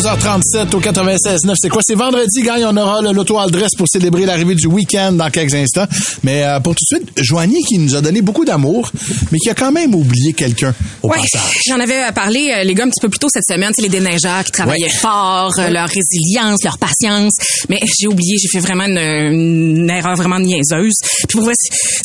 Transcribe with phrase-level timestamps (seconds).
[0.00, 1.54] 11h37 au 96.9.
[1.56, 1.80] C'est quoi?
[1.84, 2.62] C'est vendredi, gang.
[2.66, 5.86] On aura le loto Aldress pour célébrer l'arrivée du week-end dans quelques instants.
[6.22, 8.90] Mais euh, pour tout de suite, Joanie qui nous a donné beaucoup d'amour,
[9.30, 11.60] mais qui a quand même oublié quelqu'un au Ouais, passage.
[11.68, 13.82] j'en avais euh, parlé, euh, les gars, un petit peu plus tôt cette semaine, c'est
[13.82, 14.90] les déneigeurs qui travaillaient Ouais.
[14.90, 17.32] fort, euh, leur résilience, leur patience.
[17.68, 20.94] Mais j'ai oublié, j'ai fait vraiment une, une erreur vraiment niaiseuse.
[21.28, 21.54] Puis pour vrai,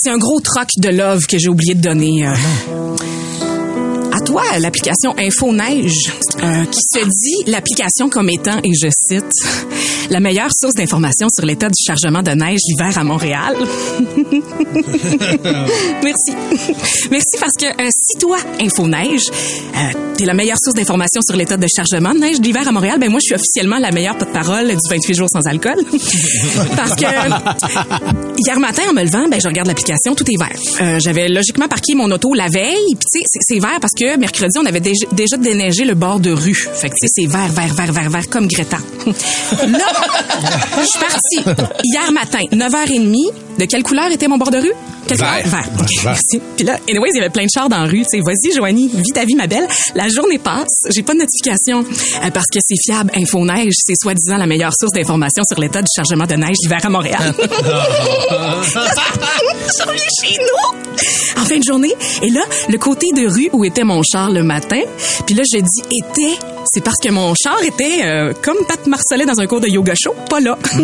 [0.02, 2.28] c'est un gros troc de love que j'ai oublié de donner.
[2.28, 2.34] euh.
[4.30, 6.12] Toi, l'application Info Neige,
[6.44, 9.26] euh, qui se dit l'application comme étant, et je cite,
[10.12, 13.56] la meilleure source d'information sur l'état du chargement de neige l'hiver à Montréal.
[16.04, 16.34] Merci.
[17.10, 21.36] Merci parce que euh, si toi, Info Neige, euh, t'es la meilleure source d'information sur
[21.36, 24.18] l'état de chargement de neige d'hiver à Montréal, ben moi je suis officiellement la meilleure
[24.18, 25.78] porte-parole du 28 jours sans alcool.
[26.76, 27.06] parce que
[28.46, 30.60] hier matin en me levant, ben je regarde l'application, tout est vert.
[30.82, 34.19] Euh, J'avais logiquement parqué mon auto la veille, puis tu sais c'est vert parce que
[34.20, 36.54] mercredi on avait déjà, déjà déneigé le bord de rue.
[36.56, 38.78] Fait que tu sais c'est vert, vert, vert, vert, vert comme Greta.
[39.06, 39.86] Là,
[40.82, 43.34] je suis partie hier matin, 9h30.
[43.58, 44.72] De quelle couleur était mon bord de rue?
[45.08, 45.44] Quelle Vert.
[45.44, 45.62] couleur?
[45.64, 45.86] Vert.
[46.06, 46.40] Merci.
[46.56, 48.04] Puis là, anyways, il y avait plein de chars dans la rue.
[48.10, 49.68] Tu sais, vas-y, Joanie, vis ta vie, ma belle.
[49.96, 50.86] La journée passe.
[50.96, 53.12] J'ai pas de notification euh, parce que c'est fiable.
[53.16, 56.80] Info Neige, c'est soi-disant la meilleure source d'information sur l'état du chargement de neige l'hiver
[56.84, 57.34] à Montréal.
[58.70, 61.94] Je reviens chez nous en fin de journée.
[62.22, 64.82] Et là, le côté de rue où était mon char le matin.
[65.26, 66.38] Puis là, je dis était.
[66.72, 69.94] C'est parce que mon char était euh, comme Pat Marcelet dans un cours de yoga
[69.96, 70.58] show, pas là.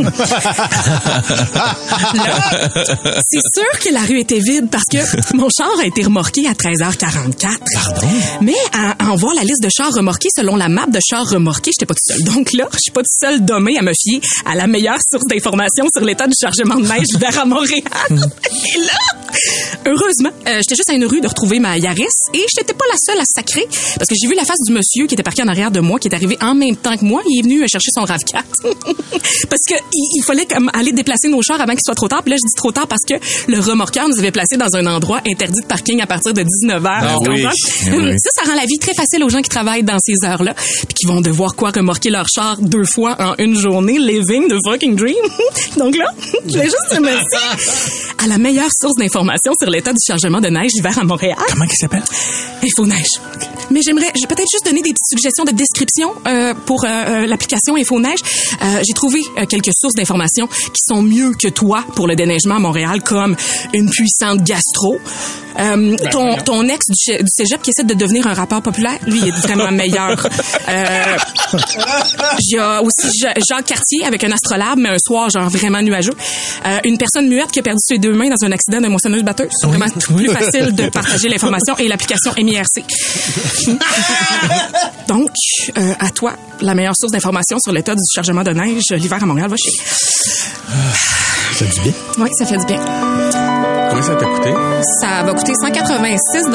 [2.15, 6.47] Là, c'est sûr que la rue était vide parce que mon char a été remorqué
[6.47, 7.57] à 13h44.
[7.73, 8.07] Pardon?
[8.41, 11.71] Mais à, en voir la liste de chars remorqués selon la map de chars remorqués,
[11.73, 12.23] j'étais pas toute seule.
[12.33, 15.25] Donc là, je suis pas toute seule demain à me fier à la meilleure source
[15.27, 17.83] d'information sur l'état du chargement de neige vers à Montréal.
[18.09, 18.97] Et là,
[19.85, 22.97] heureusement, euh, j'étais juste à une rue de retrouver ma Yaris et j'étais pas la
[22.97, 25.47] seule à sacrer parce que j'ai vu la face du monsieur qui était parqué en
[25.47, 27.21] arrière de moi, qui est arrivé en même temps que moi.
[27.27, 28.43] Il est venu chercher son RAV4
[29.49, 32.23] parce que il, il fallait comme aller déplacer nos chars avant qu'il soit trop tard.
[32.23, 33.15] Puis là, je dis trop tard parce que
[33.51, 36.81] le remorqueur nous avait placés dans un endroit interdit de parking à partir de 19
[36.81, 37.45] h Ah oui.
[37.87, 38.13] Eh oui.
[38.19, 40.93] Ça, ça rend la vie très facile aux gens qui travaillent dans ces heures-là puis
[40.93, 44.95] qui vont devoir quoi remorquer leur char deux fois en une journée, living the fucking
[44.95, 45.15] dream.
[45.77, 46.05] Donc là,
[46.45, 47.25] je voulais juste te merci
[48.23, 49.24] à la meilleure source d'information
[49.59, 51.37] sur l'état du chargement de neige l'hiver à Montréal.
[51.49, 52.03] Comment il s'appelle?
[52.63, 53.07] Info Neige.
[53.71, 57.25] Mais j'aimerais, j'ai peut-être juste donner des petites suggestions de description euh, pour euh, euh,
[57.27, 58.19] l'application Info Neige.
[58.61, 62.59] Euh, j'ai trouvé quelques sources d'informations qui sont mieux que toi pour le déneigement à
[62.59, 63.35] Montréal, comme
[63.73, 64.99] une puissante gastro.
[65.57, 68.99] Euh, ton, ton ex du, cé- du cégep qui essaie de devenir un rappeur populaire,
[69.07, 70.27] lui, il est vraiment meilleur.
[70.67, 71.15] Euh,
[72.39, 75.81] Il y a aussi Ja- Jacques Cartier avec un astrolabe, mais un soir, genre vraiment
[75.81, 76.13] nuageux.
[76.65, 79.14] Euh, une personne muette qui a perdu ses deux mains dans un accident de moissonneuse
[79.23, 79.49] batteuse.
[79.51, 82.83] C'est vraiment plus facile de partager l'information et l'application MIRC.
[85.07, 85.29] Donc,
[85.77, 89.25] euh, à toi, la meilleure source d'information sur l'état du chargement de neige l'hiver à
[89.25, 89.71] Montréal, va chez.
[89.71, 91.93] Ça fait du bien.
[92.17, 92.79] Oui, ça fait du bien.
[93.89, 94.49] Combien ça t'a coûté?
[94.99, 96.45] Ça va coûter 186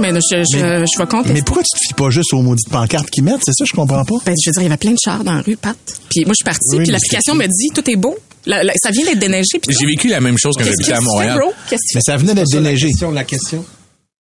[0.00, 1.32] mais je, je, je vais compter.
[1.32, 3.42] Mais pourquoi tu te fies pas juste aux maudites pancartes qu'ils mettent?
[3.44, 4.14] C'est ça, je comprends pas.
[4.24, 5.76] Ben, je veux dire, il y avait plein de chars dans la rue, Pat.
[6.10, 8.16] Puis moi, je suis partie, Oui, puis mais l'application me dit, tout est beau.
[8.48, 9.60] La- la- ça vient d'être déneigé.
[9.68, 11.38] J'ai vécu la même chose quand j'habitais à Montréal.
[11.38, 11.52] bro?
[11.94, 12.88] Mais ça venait d'être déneigé.
[13.12, 13.64] la question?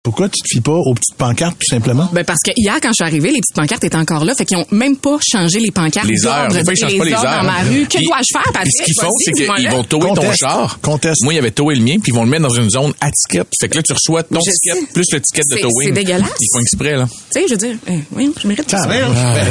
[0.03, 2.09] Pourquoi tu te fies pas aux petites pancartes, tout simplement?
[2.13, 4.37] Ben parce que hier, quand je suis arrivée, les petites pancartes étaient encore là.
[4.37, 6.07] Fait qu'ils ont même pas changé les pancartes.
[6.07, 6.47] Les heures.
[6.49, 7.23] d'ordre Des fois, ils changent pas les heures.
[7.23, 7.87] dans ma rue.
[7.89, 8.73] Que dois-je faire, Patrick?
[8.79, 10.79] ce qu'ils font, c'est qu'ils vont tower ton char.
[10.81, 11.23] Conteste.
[11.25, 12.93] Moi, il y avait towé le mien, puis ils vont le mettre dans une zone
[13.01, 13.43] à ticket.
[13.61, 14.87] Fait que là, tu reçois ton Je ticket sais.
[14.95, 15.87] plus le ticket de towing.
[15.89, 16.31] c'est dégueulasse.
[16.41, 17.09] Ils font exprès, là.
[17.09, 18.87] Tu sais, je veux dire, eh, oui, je mérite tout ça.
[18.87, 19.07] Ben,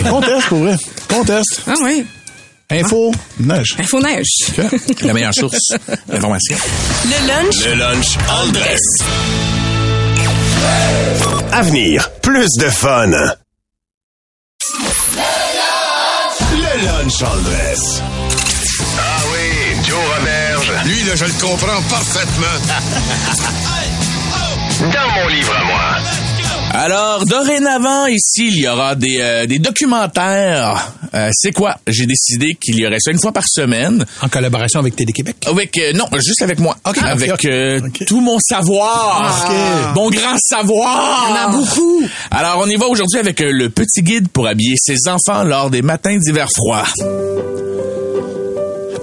[0.09, 0.77] conteste, pour vrai.
[1.09, 1.61] Conteste.
[1.67, 2.05] Ah oui.
[2.71, 3.75] Info, neige.
[3.79, 4.25] Info neige.
[5.03, 5.73] La meilleure source
[6.07, 6.57] d'information.
[7.05, 8.81] Le lunch Le lunch Aldress.
[11.51, 13.11] Avenir, plus de fun.
[16.51, 18.01] Le lunch Aldress.
[18.97, 20.71] Ah oui, Joe Roberge.
[20.85, 22.57] Lui, là, je le comprends parfaitement.
[24.91, 25.99] Dans mon livre à moi.
[26.73, 30.91] Alors, dorénavant, ici, il y aura des, euh, des documentaires.
[31.13, 31.77] Euh, c'est quoi?
[31.87, 34.05] J'ai décidé qu'il y aurait ça une fois par semaine.
[34.21, 35.37] En collaboration avec Télé-Québec?
[35.47, 36.75] Avec, euh, non, juste avec moi.
[36.85, 37.45] Ok, avec ok, ok.
[37.45, 38.05] euh, Ok.
[38.05, 39.45] tout mon savoir.
[39.47, 39.55] Ok.
[39.95, 41.27] Mon grand savoir.
[41.29, 42.03] Il y en a beaucoup.
[42.31, 45.69] Alors, on y va aujourd'hui avec euh, le petit guide pour habiller ses enfants lors
[45.69, 46.83] des matins d'hiver froid.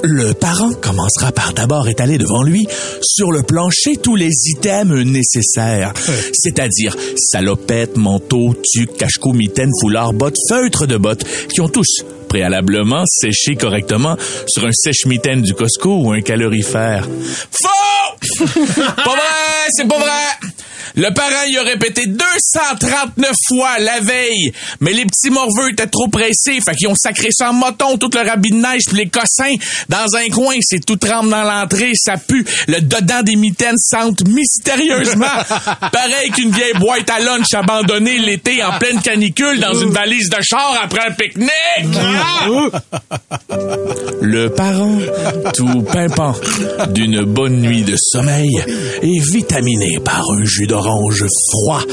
[0.04, 2.66] Le parent commencera par d'abord étaler devant lui
[3.02, 5.92] sur le plancher tous les items nécessaires,
[6.32, 13.04] c'est-à-dire salopette, manteau, tuque, cache-cou, mitaine, foulard, bottes, feutres de bottes, qui ont tous préalablement
[13.06, 14.16] séché correctement
[14.46, 17.06] sur un sèche-mitaine du Costco ou un calorifère.
[17.50, 18.44] Faux!
[18.46, 20.51] pas vrai, c'est pas vrai!
[20.96, 26.08] Le parent y a répété 239 fois la veille, mais les petits morveux étaient trop
[26.08, 29.08] pressés, fait qu'ils ont sacré ça en moton, tout le rabis de neige pis les
[29.08, 29.54] cossins.
[29.88, 34.26] Dans un coin, c'est tout trempe dans l'entrée, ça pue, le dedans des mitaines sentent
[34.28, 35.26] mystérieusement,
[35.92, 40.42] pareil qu'une vieille boîte à lunch abandonnée l'été en pleine canicule dans une valise de
[40.42, 41.52] char après un pique-nique.
[44.20, 44.98] Le parent,
[45.54, 46.34] tout pimpant
[46.90, 48.62] d'une bonne nuit de sommeil
[49.02, 51.82] et vitaminé par un jus d'orange froid.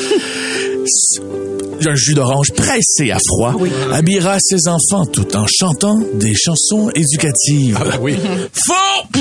[1.87, 3.55] Un jus d'orange pressé à froid
[3.93, 7.79] habillera ses enfants tout en chantant des chansons éducatives.
[8.53, 9.19] Faux!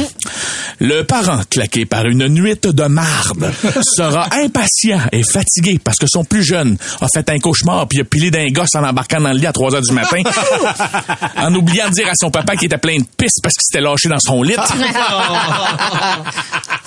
[0.80, 6.24] Le parent, claqué par une nuit de marde, sera impatient et fatigué parce que son
[6.24, 9.38] plus jeune a fait un cauchemar puis a pilé d'un gosse en embarquant dans le
[9.38, 10.22] lit à 3 heures du matin,
[11.36, 13.80] en oubliant de dire à son papa qu'il était plein de pisse parce qu'il s'était
[13.80, 14.56] lâché dans son lit.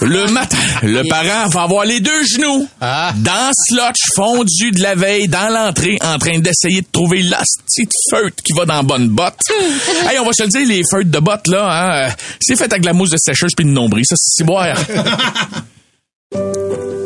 [0.02, 5.28] Le matin, le parent va avoir les deux genoux dans slotch fondu de la veille
[5.28, 9.10] dans l'entrée en train d'essayer de trouver la petite feutre qui va dans la bonne
[9.10, 9.40] botte.
[10.10, 12.72] hey, on va se le dire, les feutres de botte, là, hein, euh, c'est fait
[12.72, 14.04] avec de la mousse de sécheuse puis de nombril.
[14.06, 14.76] Ça, c'est si boire.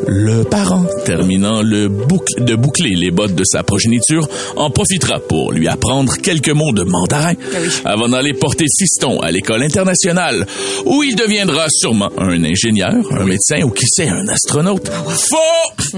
[0.08, 5.52] Le parent, terminant le boucle, de boucler les bottes de sa progéniture, en profitera pour
[5.52, 7.34] lui apprendre quelques mots de mandarin
[7.84, 10.46] avant d'aller porter fiston à l'école internationale,
[10.86, 14.90] où il deviendra sûrement un ingénieur, un médecin ou qui sait, un astronaute.
[14.90, 15.98] Faux!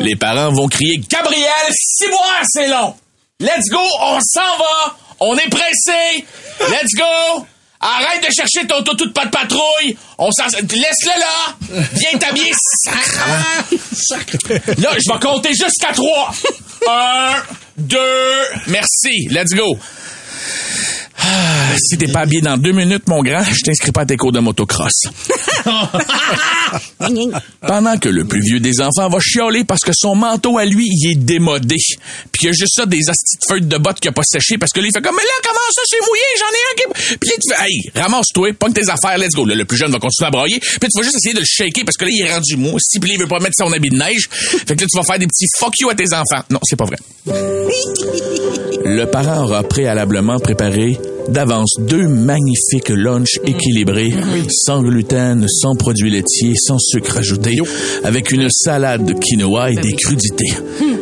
[0.00, 2.94] les parents vont crier Gabriel, six mois, c'est long!
[3.40, 4.96] Let's go, on s'en va!
[5.20, 6.24] On est pressé!
[6.70, 7.46] Let's go!
[7.82, 9.96] Arrête de chercher ton toutou de pas de patrouille!
[10.16, 10.44] On s'en...
[10.44, 11.56] Laisse-le là!
[11.94, 12.52] Viens t'habiller!
[14.78, 16.32] Là, je vais compter jusqu'à trois!
[16.88, 17.42] Un,
[17.76, 18.42] deux...
[18.68, 19.76] Merci, let's go!
[21.18, 24.16] Ah, si t'es pas habillé dans deux minutes, mon grand, je t'inscris pas à tes
[24.16, 25.04] cours de motocross.
[27.66, 30.86] Pendant que le plus vieux des enfants va chialer parce que son manteau à lui,
[30.88, 31.76] il est démodé.
[32.32, 34.22] Puis il y a juste ça des astis de feuilles de bottes qui a pas
[34.24, 36.62] séché parce que là, il fait comme, mais là, comment ça, c'est mouillé, j'en ai
[36.70, 37.18] un qui...
[37.18, 39.44] Puis là, tu fais, hey, ramasse-toi, pogne tes affaires, let's go.
[39.44, 40.60] Là, le plus jeune va continuer à brailler.
[40.60, 42.78] Puis tu vas juste essayer de le shaker parce que là, il est rendu mou.
[42.80, 44.28] Si, puis il veut pas mettre son habit de neige.
[44.30, 46.44] Fait que là, tu vas faire des petits fuck you à tes enfants.
[46.50, 46.96] Non, c'est pas vrai.
[48.94, 50.98] Le parent aura préalablement préparé
[51.30, 54.10] d'avance deux magnifiques lunchs équilibrés,
[54.50, 57.56] sans gluten, sans produits laitiers, sans sucre ajouté,
[58.04, 60.52] avec une salade de quinoa et des crudités.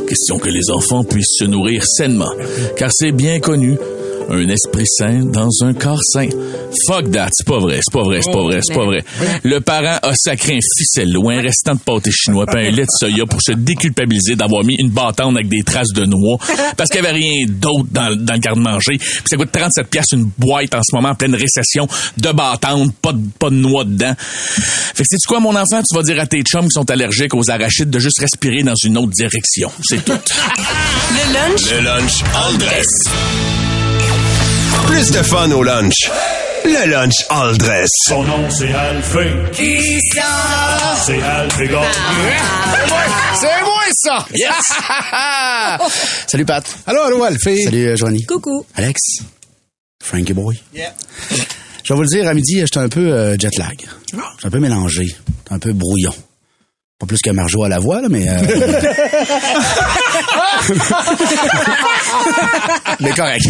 [0.06, 2.30] Question que les enfants puissent se nourrir sainement,
[2.76, 3.76] car c'est bien connu.
[4.28, 6.28] Un esprit sain dans un corps sain.
[6.86, 9.04] Fuck that, c'est pas vrai, c'est pas vrai, c'est pas vrai, c'est pas vrai.
[9.42, 12.82] Le parent a sacré un ficelle ou un restant de pâté chinois puis un lait
[12.82, 16.38] de soya pour se déculpabiliser d'avoir mis une bâtonne avec des traces de noix
[16.76, 18.98] parce qu'il y avait rien d'autre dans, dans le garde-manger.
[18.98, 22.92] Puis ça coûte 37 pièces une boîte en ce moment en pleine récession de bâtonne,
[23.02, 24.14] pas de, pas de noix dedans.
[24.18, 25.82] Fait que sais-tu quoi, mon enfant?
[25.88, 28.74] Tu vas dire à tes chums qui sont allergiques aux arachides de juste respirer dans
[28.84, 29.70] une autre direction.
[29.82, 30.12] C'est tout.
[31.10, 33.69] Le lunch Le lunch all dress.
[34.86, 36.10] Plus de fun au lunch.
[36.64, 37.88] Le lunch all dress.
[38.06, 39.32] Son nom, c'est Alphée.
[39.52, 40.22] Qui ça?
[41.04, 41.86] C'est Alphée Gagné.
[43.40, 44.26] C'est moi, ça!
[44.34, 45.90] Yes!
[46.26, 46.64] Salut, Pat.
[46.86, 47.64] Allô, allô, Alphée.
[47.64, 48.24] Salut, euh, Joanie.
[48.24, 48.66] Coucou.
[48.74, 49.00] Alex.
[50.02, 50.60] Frankie Boy.
[50.74, 53.78] Je vais vous le dire, à midi, j'étais un peu euh, jet lag.
[54.12, 55.06] J'étais un peu mélangé.
[55.06, 56.12] J'étais un peu brouillon.
[57.00, 58.28] Pas plus que Marjo à la voix, là, mais...
[58.28, 58.36] euh,
[63.00, 63.42] mais correct.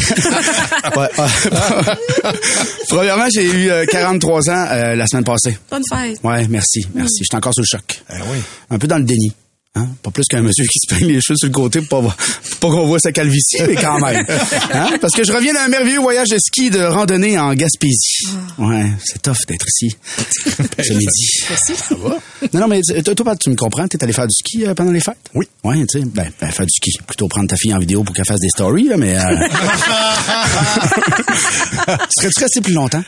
[2.88, 5.58] Premièrement, j'ai eu euh, 43 ans euh, la semaine passée.
[5.68, 6.20] Bonne fête.
[6.22, 7.24] Ouais, merci, merci.
[7.24, 8.02] J'étais encore sous le choc.
[8.08, 8.38] Ah oui.
[8.70, 9.32] Un peu dans le déni.
[9.76, 9.86] Hein?
[10.02, 12.16] Pas plus qu'un monsieur qui se peigne les cheveux sur le côté pour pas,
[12.60, 14.26] pas qu'on voit sa calvitie, mais quand même.
[14.72, 14.90] Hein?
[15.00, 18.26] Parce que je reviens d'un merveilleux voyage de ski de randonnée en Gaspésie.
[18.58, 19.96] Ouais, c'est tough d'être ici.
[20.82, 21.28] Ce midi.
[21.48, 21.74] Merci.
[21.76, 22.16] Ça va?
[22.52, 23.86] Non, non, mais toi, tu me comprends?
[23.88, 25.16] T'es allé faire du ski euh, pendant les fêtes?
[25.34, 25.46] Oui.
[25.64, 26.98] Ouais, tu sais, ben, ben, faire du ski.
[27.06, 29.16] Plutôt prendre ta fille en vidéo pour qu'elle fasse des stories, là, mais...
[29.16, 29.20] Euh...
[32.16, 33.02] Serais-tu resté plus longtemps?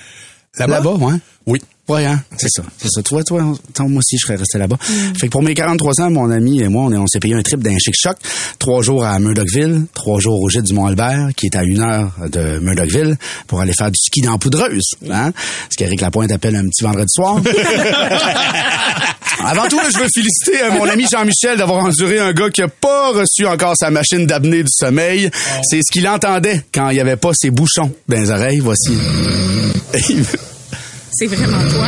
[0.59, 0.75] Là-bas?
[0.75, 1.15] Là-bas, ouais.
[1.47, 1.61] Oui.
[1.93, 2.21] Ouais, hein?
[2.39, 2.63] C'est ça.
[2.79, 3.03] C'est ça.
[3.03, 4.77] Toi, toi, toi, moi aussi, je serais resté là-bas.
[5.19, 7.35] Fait que pour mes 43 ans, mon ami et moi, on, est- on s'est payé
[7.35, 8.17] un trip d'un chic choc.
[8.59, 12.13] Trois jours à Murdochville, trois jours au gîte du Mont-Albert, qui est à une heure
[12.31, 15.33] de Murdochville, pour aller faire du ski dans poudreuse, hein?
[15.71, 17.41] Ce qu'Éric Lapointe appelle un petit vendredi soir.
[19.45, 22.69] Avant tout, je veux féliciter euh, mon ami Jean-Michel d'avoir enduré un gars qui a
[22.69, 25.31] pas reçu encore sa machine d'apnée du sommeil.
[25.69, 28.61] C'est ce qu'il entendait quand il y avait pas ses bouchons dans les oreilles.
[28.61, 28.93] Voici.
[31.23, 31.87] C'est vraiment toi.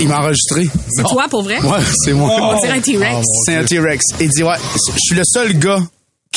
[0.00, 0.68] Il m'a enregistré.
[0.90, 1.60] C'est toi pour vrai?
[1.60, 2.30] Ouais, c'est moi.
[2.54, 3.26] On dirait un T-Rex.
[3.44, 4.04] C'est un T-Rex.
[4.20, 5.80] Il dit, ouais, je suis le seul gars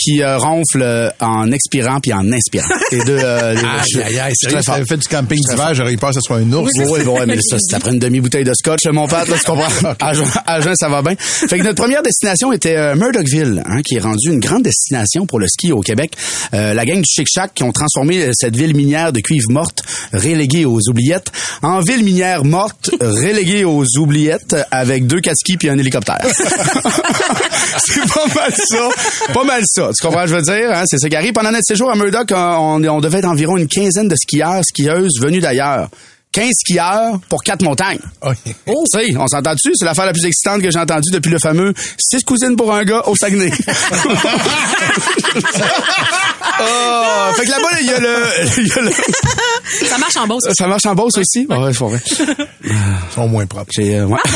[0.01, 2.65] qui euh, ronfle euh, en expirant puis en inspirant.
[2.91, 3.59] Les deux, euh, les-
[3.91, 4.77] je- Aïe, je très fort.
[4.87, 6.71] fait du camping d'hiver, j'aurais eu peur que ce soit un ours.
[6.77, 9.67] Oui, oui, mais ça, c'est après une demi-bouteille de scotch, mon père, là, tu comprends?
[9.99, 10.09] À
[10.45, 11.15] à jeun, ça va bien.
[11.17, 15.25] Fait que notre première destination était euh, Murdochville, hein, qui est rendue une grande destination
[15.25, 16.13] pour le ski au Québec.
[16.53, 19.49] Euh, la gang du Chic Chac qui ont transformé euh, cette ville minière de cuivre
[19.51, 25.69] morte, reléguée aux oubliettes, en ville minière morte, reléguée aux oubliettes, avec deux skis puis
[25.69, 26.19] un hélicoptère.
[27.85, 29.33] c'est pas mal ça.
[29.33, 29.88] Pas mal ça.
[29.97, 30.71] Tu comprends je veux dire?
[30.73, 30.83] Hein?
[30.85, 31.33] C'est ça qui arrive.
[31.33, 35.19] Pendant notre séjour à Murdoch, on, on devait être environ une quinzaine de skieurs, skieuses
[35.21, 35.89] venus d'ailleurs.
[36.31, 37.97] 15 skieurs pour quatre montagnes.
[38.21, 38.35] Ok.
[38.67, 41.39] Oh, sais, on s'entend dessus, c'est l'affaire la plus excitante que j'ai entendue depuis le
[41.39, 43.51] fameux six cousines pour un gars au Saguenay.
[46.59, 48.15] Ah, fait que là-bas, il y a le,
[48.59, 48.91] il y a le-
[49.87, 50.43] Ça marche en Beauce.
[50.55, 51.47] ça marche en Beauce aussi?
[51.49, 51.99] Ah ouais, c'est vrai.
[52.63, 52.75] Ils
[53.15, 53.71] sont moins propres.
[53.75, 54.19] J'ai, euh, ouais.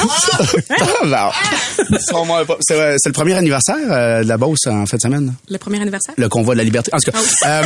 [1.90, 4.86] Ils sont moins pas- C'est, euh, c'est le premier anniversaire euh, de la Beauce en
[4.88, 5.34] fin de semaine.
[5.48, 6.16] Le premier anniversaire?
[6.18, 6.90] Le convoi de la liberté.
[6.94, 7.18] En tout cas.
[7.46, 7.64] euh,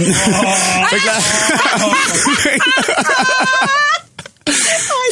[0.89, 1.13] fait que là-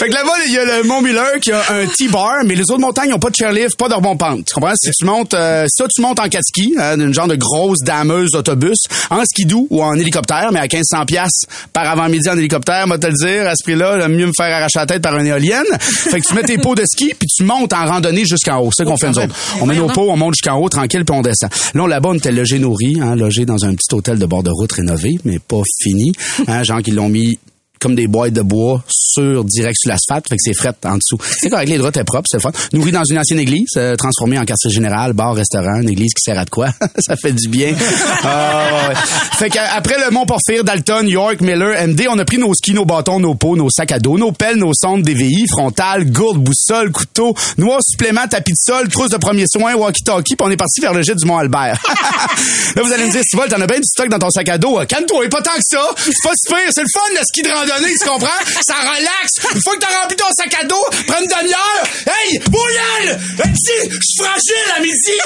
[0.06, 2.62] Fait que là-bas, il y a le Mont Miller qui a un T-bar, mais les
[2.70, 4.46] autres montagnes n'ont pas de chairlift, pas de rebond pente.
[4.46, 4.74] Tu comprends?
[4.76, 7.80] Si tu montes, euh, ça, tu montes en quatre skis, hein, d'une genre de grosse
[7.80, 8.78] dameuse d'autobus,
[9.10, 13.08] en skidoo ou en hélicoptère, mais à 1500 pièces par avant-midi en hélicoptère, moi te
[13.08, 15.66] le dire, à ce prix-là, le mieux me faire arracher la tête par une éolienne.
[15.80, 18.70] Fait que tu mets tes pots de ski, puis tu montes en randonnée jusqu'en haut.
[18.72, 19.36] C'est ça qu'on fait nous autres.
[19.60, 21.50] On met nos pots, on monte jusqu'en haut, tranquille, puis on descend.
[21.74, 24.52] Là, là-bas, on était logé nourri, hein, logé dans un petit hôtel de bord de
[24.52, 26.12] route rénové, mais pas fini.
[26.48, 27.40] Hein, genre qu'ils l'ont mis
[27.86, 31.20] comme des boîtes de bois sur direct sur l'asphalte, fait que c'est fret en dessous.
[31.40, 32.50] C'est correct, les draps étaient propres, c'est fun.
[32.74, 36.24] Nourri dans une ancienne église, euh, transformée en quartier général, bar, restaurant, une église qui
[36.24, 36.70] sert à de quoi?
[36.98, 37.76] ça fait du bien.
[38.24, 38.96] Ah, ouais.
[39.38, 42.86] Fait qu'après le Mont Porphyre, Dalton, York, Miller, MD, on a pris nos skis, nos
[42.86, 46.92] bâtons, nos pots, nos sacs à dos, nos pelles, nos sondes, DVI, frontales, gourdes, boussole,
[46.92, 50.82] couteau, noix supplément, tapis de sol, trousse de premier soin, walkie-talkie, puis on est parti
[50.82, 51.78] vers le jet du Mont-Albert.
[52.76, 54.58] Là, vous allez me dire, Stivol, t'en as bien du stock dans ton sac à
[54.58, 54.80] dos.
[54.80, 55.88] Euh, Calme-toi, pas tant que ça.
[55.98, 56.72] C'est pas si pire.
[56.72, 58.28] C'est le fun, le ski de randonnée, tu comprends?
[58.62, 59.54] Ça relaxe.
[59.54, 61.84] Une fois que t'as rempli ton sac à dos, prends une demi-heure.
[62.08, 63.20] Hey, bouillal!
[63.38, 65.20] Petit, je suis fragile à midi.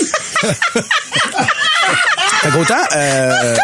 [2.41, 3.56] fait qu'autant, euh,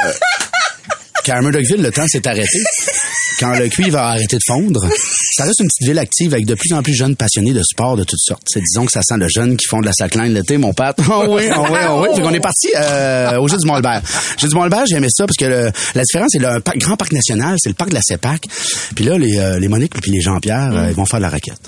[1.41, 2.59] Murdochville, le temps s'est arrêté.
[3.39, 4.81] Quand le cuivre a arrêté de fondre,
[5.35, 7.61] ça reste une petite ville active avec de plus en plus de jeunes passionnés de
[7.63, 8.43] sport de toutes sortes.
[8.47, 10.93] C'est disons que ça sent le jeune qui font de la slackline l'été, mon père.
[11.09, 12.15] Oh oui, oh oui, oh oui.
[12.15, 14.01] Fait qu'on est parti euh, au Jeu du Mont-Albert.
[14.37, 17.57] Jeu du Mont-Albert, j'aimais ça parce que le- la différence, c'est le grand parc national,
[17.59, 18.47] c'est le parc de la CEPAC.
[18.95, 21.29] Puis là, les, euh, les Monique puis les Jean-Pierre, euh, ils vont faire de la
[21.29, 21.59] raquette.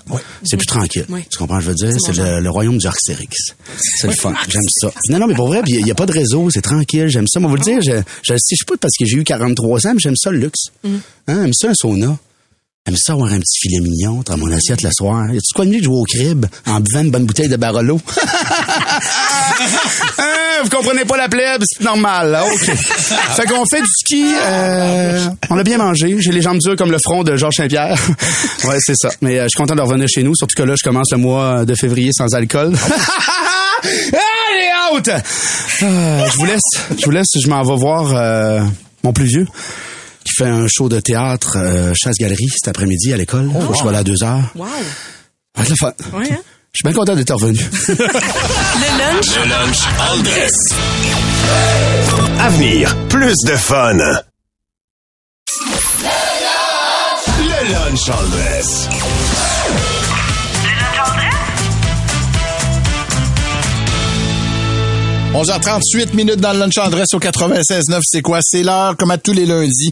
[0.43, 1.05] C'est plus tranquille.
[1.09, 1.23] Oui.
[1.29, 1.99] Tu comprends, ce que je veux dire?
[2.01, 3.35] C'est le, le royaume du Arctérix.
[3.77, 4.33] C'est le fun.
[4.49, 4.91] J'aime ça.
[5.09, 7.07] Non, non, mais pour vrai, il n'y a, pas de réseau, c'est tranquille.
[7.09, 7.39] J'aime ça.
[7.39, 7.91] Moi, vous le dire, je,
[8.23, 9.23] je, je sais pas parce que j'ai eu
[9.55, 10.65] 43 ans, mais j'aime ça le luxe.
[10.83, 12.17] Hein, j'aime ça un sauna.
[12.85, 15.25] J'aime ça avoir un petit filet mignon dans mon assiette le soir.
[15.33, 17.99] Y a-tu quoi de mieux jouer au crib en buvant une bonne bouteille de Barolo?
[20.19, 22.45] Hein, vous comprenez pas la plèbe, c'est normal, là.
[22.45, 22.59] OK.
[22.59, 26.15] fait qu'on fait du ski, euh, on a bien mangé.
[26.19, 27.97] J'ai les jambes dures comme le front de Georges Saint-Pierre.
[28.65, 29.09] ouais, c'est ça.
[29.21, 31.17] Mais euh, je suis content de revenir chez nous, surtout que là, je commence le
[31.17, 32.75] mois de février sans alcool.
[33.83, 35.09] Allez, out!
[35.09, 38.61] Ah, je vous laisse, je vous laisse, je m'en vais voir euh,
[39.07, 39.47] mon plus vieux
[40.25, 43.47] qui fait un show de théâtre euh, chasse-galerie cet après-midi à l'école.
[43.47, 44.43] Que je sois là à deux heures.
[44.55, 44.67] Wow.
[45.57, 45.93] Être le fun.
[46.13, 46.37] Ouais, hein?
[46.73, 47.57] Je suis bien content d'être revenu.
[47.87, 47.95] Le
[48.99, 49.25] lunch?
[49.35, 50.53] Le lunch all dress.
[52.39, 53.93] Avenir, plus de fun.
[57.39, 58.89] Le lunch all dress.
[65.37, 67.99] 11h38 minutes dans le lunch adresse au 96.9.
[68.03, 68.39] C'est quoi?
[68.41, 69.91] C'est l'heure, comme à tous les lundis,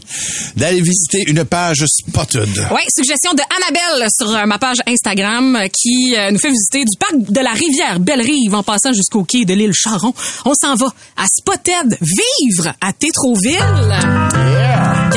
[0.56, 2.48] d'aller visiter une page Spotted.
[2.72, 6.80] Oui, suggestion de Annabelle sur euh, ma page Instagram euh, qui euh, nous fait visiter
[6.80, 10.12] du parc de la rivière Belle-Rive en passant jusqu'au quai de l'île Charon.
[10.46, 10.86] On s'en va
[11.16, 14.65] à Spotted vivre à Tétroville.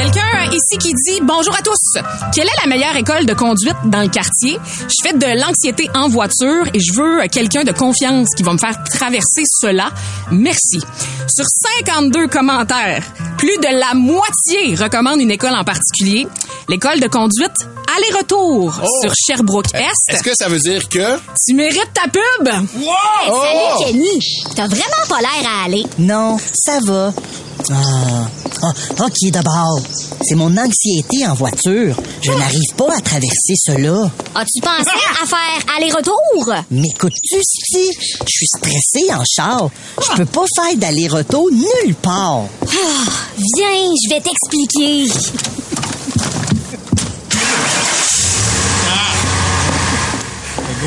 [0.03, 2.01] Quelqu'un ici qui dit bonjour à tous.
[2.33, 4.57] Quelle est la meilleure école de conduite dans le quartier?
[4.87, 8.57] Je fais de l'anxiété en voiture et je veux quelqu'un de confiance qui va me
[8.57, 9.89] faire traverser cela.
[10.31, 10.79] Merci.
[11.27, 11.43] Sur
[11.85, 13.03] 52 commentaires,
[13.37, 16.27] plus de la moitié recommande une école en particulier.
[16.69, 17.51] L'école de conduite
[17.97, 18.87] aller-retour Oh.
[19.01, 20.13] sur Sherbrooke-Est.
[20.13, 21.17] Est-ce que ça veut dire que...
[21.45, 22.47] Tu mérites ta pub!
[22.47, 22.87] Hey,
[23.29, 23.41] Oh!
[23.81, 24.19] salut Kenny.
[24.55, 25.83] T'as vraiment pas l'air à aller.
[25.97, 27.11] Non, ça va.
[27.71, 28.27] Ah,
[28.63, 28.71] ah,
[29.05, 29.79] ok, d'abord.
[30.21, 31.95] C'est mon anxiété en voiture.
[32.21, 34.11] Je n'arrive pas à traverser cela.
[34.35, 34.91] As-tu pensé
[35.21, 36.53] à faire aller-retour?
[36.71, 39.69] M'écoutes-tu, si Je suis stressée en char.
[40.01, 42.43] Je peux pas faire d'aller-retour nulle part.
[42.61, 43.11] Ah,
[43.55, 45.11] viens, je vais t'expliquer.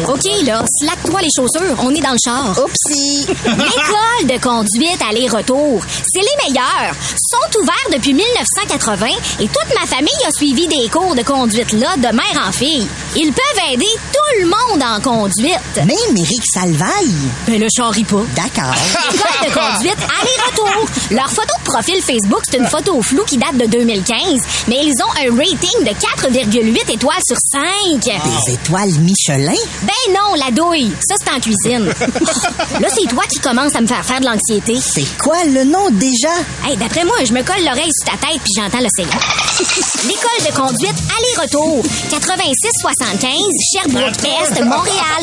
[0.08, 1.76] OK, là, slack-toi les chaussures.
[1.82, 2.58] On est dans le char.
[2.62, 3.26] Oupsie!
[3.44, 5.82] L'école de conduite aller-retour,
[6.12, 6.94] c'est les meilleurs.
[7.16, 9.06] Sont ouverts depuis 1980
[9.40, 12.86] et toute ma famille a suivi des cours de conduite là de mère en fille.
[13.16, 15.58] Ils peuvent aider tout le monde en conduite.
[15.76, 17.14] Même Eric Salvaille.
[17.46, 18.22] Ben le char rit pas.
[18.34, 18.74] D'accord.
[19.12, 20.86] École de conduite aller-retour.
[21.10, 24.94] Leur photo de profil Facebook, c'est une photo floue qui date de 2015, mais ils
[25.02, 27.62] ont un rating de 4,8 étoiles sur 5.
[28.02, 29.52] Des étoiles Michelin?
[29.82, 30.92] Ben non, la douille.
[31.06, 31.86] Ça, c'est en cuisine.
[32.80, 34.78] Là, c'est toi qui commences à me faire faire de l'anxiété.
[34.80, 36.32] C'est quoi le nom déjà?
[36.66, 39.08] Hey, d'après moi, je me colle l'oreille sur ta tête puis j'entends le l'océan.
[40.08, 41.84] L'école de conduite aller-retour.
[42.10, 43.30] 8675
[43.72, 45.22] Sherbrooke-Est, Montréal.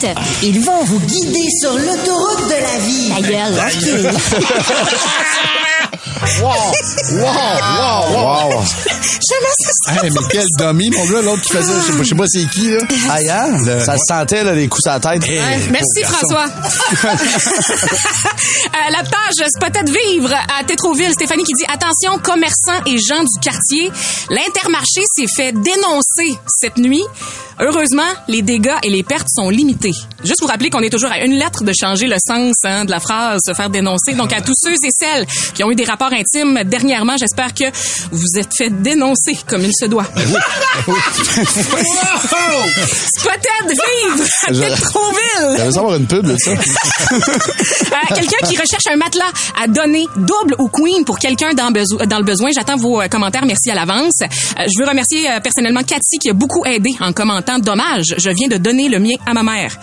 [0.00, 0.14] 514-355-1440.
[0.42, 3.10] Ils vont vous guider sur l'autoroute de la vie.
[3.10, 3.56] Ta gueule.
[6.40, 6.72] Wow!
[7.12, 7.30] Wow!
[7.78, 8.52] Wow!
[8.52, 8.64] Wow!
[9.88, 12.26] Hey, mais quel dummy, mon gars, l'autre qui faisait, je sais pas, je sais pas
[12.26, 12.78] c'est qui, là.
[13.10, 13.80] Aïe, hein?
[13.80, 15.28] Ça se sentait, là, les coups à la tête.
[15.28, 16.46] Ouais, merci François.
[18.70, 23.40] Euh, la page Spotted Vivre à Tétroville, Stéphanie qui dit attention commerçants et gens du
[23.40, 23.90] quartier,
[24.30, 27.04] l'intermarché s'est fait dénoncer cette nuit.
[27.58, 29.92] Heureusement, les dégâts et les pertes sont limités.
[30.24, 32.90] Juste vous rappeler qu'on est toujours à une lettre de changer le sens hein, de
[32.90, 34.14] la phrase se faire dénoncer.
[34.14, 37.64] Donc à tous ceux et celles qui ont eu des rapports intimes dernièrement, j'espère que
[38.10, 40.04] vous êtes fait dénoncer comme il se doit.
[43.16, 45.56] Spotted Vivre à Tétroville.
[45.56, 46.52] J'aimerais savoir une pub de ça.
[47.90, 52.24] Euh, quelqu'un qui recherche un matelas à donner double ou queen pour quelqu'un dans, le
[52.24, 52.50] besoin.
[52.54, 53.44] J'attends vos euh, commentaires.
[53.44, 54.20] Merci à l'avance.
[54.22, 57.58] Euh, je veux remercier euh, personnellement Cathy qui a beaucoup aidé en commentant.
[57.58, 59.76] Dommage, je viens de donner le mien à ma mère.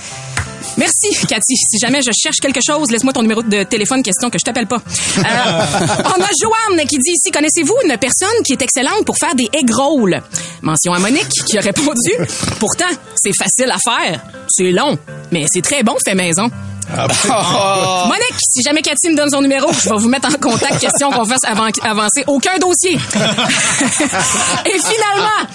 [0.77, 1.55] Merci, Cathy.
[1.55, 4.67] Si jamais je cherche quelque chose, laisse-moi ton numéro de téléphone, question que je t'appelle
[4.67, 4.77] pas.
[4.77, 9.35] Euh, on a Joanne qui dit ici, connaissez-vous une personne qui est excellente pour faire
[9.35, 10.21] des egg rolls?
[10.61, 12.11] Mention à Monique qui a répondu,
[12.59, 12.85] pourtant,
[13.15, 14.21] c'est facile à faire.
[14.47, 14.97] C'est long,
[15.31, 16.49] mais c'est très bon fait maison.
[18.07, 21.11] Monique, si jamais Cathy me donne son numéro, je vais vous mettre en contact, question
[21.11, 22.93] qu'on fasse avan- avancer aucun dossier.
[24.65, 25.47] Et finalement,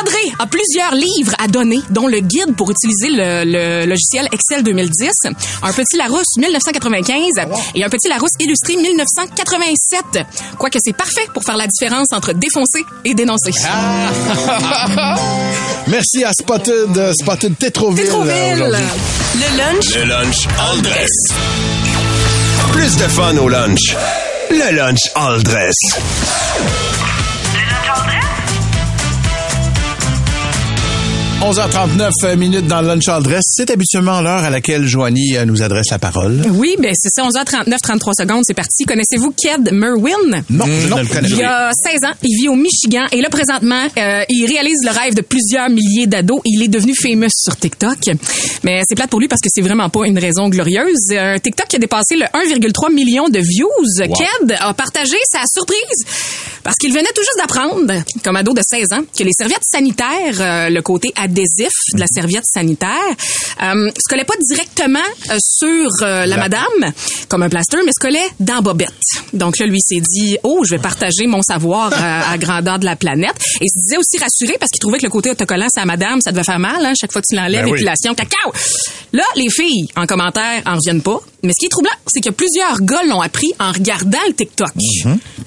[0.00, 4.62] André a plusieurs livres à donner, dont le guide pour utiliser le, le logiciel Excel
[4.64, 5.10] 2010,
[5.62, 7.30] un petit Larousse 1995
[7.74, 10.26] et un petit Larousse illustré 1987.
[10.58, 13.52] Quoique c'est parfait pour faire la différence entre défoncer et dénoncer.
[15.86, 18.04] Merci à Spotted, euh, Spotted Tétroville.
[18.04, 18.32] Tétroville.
[18.54, 18.80] aujourd'hui.
[19.34, 20.48] Le lunch Le lunch
[22.72, 23.96] Plus de fun au lunch.
[24.50, 25.74] Le lunch all dress.
[31.40, 33.42] 11h39 minutes dans le Lunch All Dress.
[33.46, 36.42] C'est habituellement l'heure à laquelle Joanie euh, nous adresse la parole.
[36.50, 38.84] Oui, ben c'est ça, 11h39, 33 secondes, c'est parti.
[38.84, 40.44] Connaissez-vous Ked Merwin?
[40.50, 41.68] Non, je ne le connais Il pas.
[41.68, 45.14] a 16 ans, il vit au Michigan et là présentement, euh, il réalise le rêve
[45.14, 46.40] de plusieurs milliers d'ados.
[46.44, 47.98] Il est devenu famous sur TikTok.
[48.62, 51.10] Mais c'est plate pour lui parce que c'est vraiment pas une raison glorieuse.
[51.12, 53.68] Un TikTok qui a dépassé le 1,3 million de views.
[53.98, 56.04] Ked a partagé sa surprise
[56.62, 57.92] parce qu'il venait tout juste d'apprendre,
[58.24, 62.06] comme ado de 16 ans, que les serviettes sanitaires, euh, le côté adhésif de la
[62.06, 62.88] serviette sanitaire,
[63.62, 64.98] euh, se collaient pas directement
[65.30, 66.92] euh, sur euh, la madame
[67.28, 68.90] comme un plaster, mais se collait dans Bobette.
[69.32, 72.84] Donc là, lui s'est dit, oh, je vais partager mon savoir à, à grandeur de
[72.84, 73.34] la planète.
[73.60, 75.86] Et il se disait aussi rassuré parce qu'il trouvait que le côté autocollant, c'est à
[75.86, 77.78] madame, ça devait faire mal, hein, chaque fois que tu l'enlèves, Ben oui.
[77.78, 78.52] épilation, cacao.
[79.12, 81.20] Là, les filles, en commentaire, en reviennent pas.
[81.42, 84.72] Mais ce qui est troublant, c'est que plusieurs gars l'ont appris en regardant le TikTok.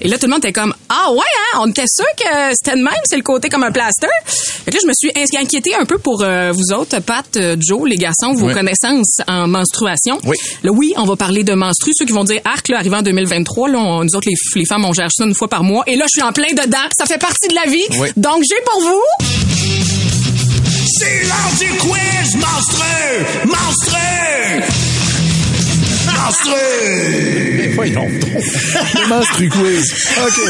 [0.00, 1.18] Et là, tout le monde était comme, ah ouais,
[1.54, 4.08] hein, on était sûr que c'était de même, c'est le côté comme un plaster.
[4.26, 7.56] Fait que là, je me suis inquiétée un peu pour euh, vous autres, Pat, euh,
[7.60, 8.54] Joe, les garçons, vos Oui.
[8.54, 10.18] connaissances en menstruation.
[10.24, 10.36] Oui.
[10.62, 11.90] Là, oui, on va parler de menstru.
[11.94, 14.66] Ceux qui vont dire arc, là, arrivant en 2023, là, on- nous autres, les, les
[14.66, 15.84] femmes, on gère ça une fois par mois.
[15.86, 16.78] Et là, je suis en plein dedans.
[16.98, 17.84] Ça fait partie de la vie.
[18.00, 18.08] Oui.
[18.16, 19.02] Donc, j'ai pour vous...
[20.96, 23.46] C'est l'heure du quiz monstrueux!
[23.46, 25.13] Monstrueux!
[26.16, 27.72] Monstrueux!
[27.74, 28.30] Voyons donc.
[28.94, 29.94] Le menstru quiz.
[30.24, 30.40] OK.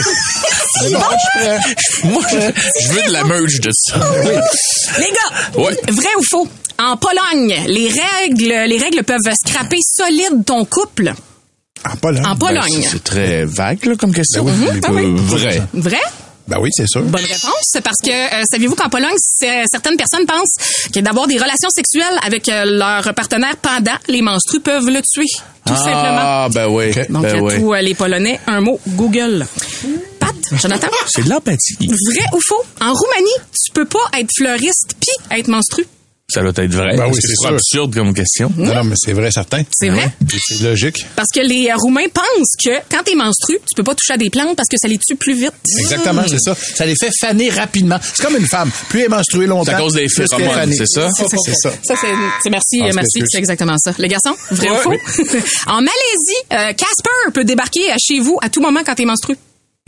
[0.82, 1.58] C'est bon, je suis prêt.
[2.04, 3.98] Moi, je, je veux de la merge de ça.
[4.98, 5.76] Les gars, Ouais.
[5.90, 6.48] vrai ou faux?
[6.78, 11.12] En Pologne, les règles, les règles peuvent scraper solide ton couple?
[11.88, 12.26] En Pologne.
[12.26, 12.80] En Pologne.
[12.80, 14.44] Ben, c'est très vague là, comme question.
[14.44, 14.80] oui.
[14.84, 15.04] Ah oui.
[15.16, 15.62] Vrai.
[15.72, 16.00] Vrai?
[16.46, 17.00] Ben oui, c'est sûr.
[17.02, 20.54] Bonne réponse, parce que euh, saviez-vous qu'en Pologne, c'est- certaines personnes pensent
[20.92, 25.24] que d'avoir des relations sexuelles avec euh, leur partenaire pendant les menstrues peuvent le tuer,
[25.66, 26.20] tout simplement.
[26.20, 26.90] Ah, ben oui.
[27.08, 27.56] Donc, ben à oui.
[27.58, 29.46] tous euh, les Polonais, un mot, Google.
[30.20, 30.88] Pat, Jonathan?
[31.08, 31.76] C'est de l'empathie.
[31.80, 32.62] Vrai ou faux?
[32.80, 35.86] En Roumanie, tu peux pas être fleuriste puis être menstru.
[36.34, 36.96] Ça doit être vrai.
[36.96, 38.52] Ben oui, c'est absurde comme question?
[38.56, 39.62] Non, non, mais c'est vrai, certain.
[39.72, 40.10] C'est vrai?
[40.26, 41.06] Puis C'est logique.
[41.14, 44.16] Parce que les euh, Roumains pensent que quand t'es menstru, tu peux pas toucher à
[44.16, 45.52] des plantes parce que ça les tue plus vite.
[45.78, 46.54] Exactement, c'est ça.
[46.56, 47.98] Ça les fait faner rapidement.
[48.02, 48.70] C'est comme une femme.
[48.88, 49.64] Plus elle est menstruée longtemps.
[49.70, 51.08] C'est à cause des plus phéromones, c'est ça?
[51.16, 51.70] C'est ça.
[51.82, 52.08] Ça, c'est,
[52.42, 53.92] c'est merci, Ah, merci, c'est exactement ça.
[53.98, 54.76] Les garçons, vrai Ouais.
[54.78, 54.92] ou faux?
[55.68, 59.36] en Malaisie, euh, Casper peut débarquer euh, chez vous à tout moment quand t'es menstru.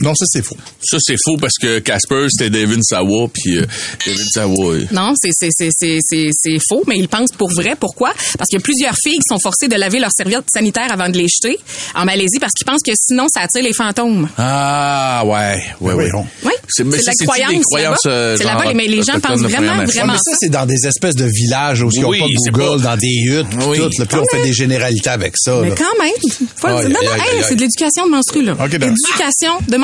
[0.03, 0.55] Non, ça, c'est faux.
[0.83, 3.65] Ça, c'est faux parce que Casper, c'était Devin Sawa, puis euh,
[4.05, 4.73] Devin Sawa...
[4.75, 7.75] euh, Non, c'est, c'est, c'est, c'est, c'est, c'est faux, mais ils pensent pour vrai.
[7.79, 8.13] Pourquoi?
[8.37, 11.09] Parce qu'il y a plusieurs filles qui sont forcées de laver leurs serviettes sanitaires avant
[11.09, 11.57] de les jeter
[11.95, 14.29] en Malaisie parce qu'ils pensent que sinon, ça attire les fantômes.
[14.37, 16.11] Ah, ouais, ouais, Oui, ouais.
[16.13, 17.51] on- Oui, C'est- la croyance.
[17.53, 18.15] des croyances, là-bas?
[18.15, 20.85] euh, c'est là-bas, mais les gens pensent vraiment, Ouais, vraiment mais ça, c'est dans des
[20.85, 23.77] espèces de villages où ils n'ont Oui, pas Google, pas- dans des huttes, puis Oui.
[23.79, 23.89] tout.
[23.97, 25.59] Là, puis on fait des généralités avec ça.
[25.63, 25.75] Mais là.
[25.75, 26.89] quand même, faut le Aïe, dire.
[27.01, 28.55] Non, non, hey, c'est de l'éducation de menstru, là.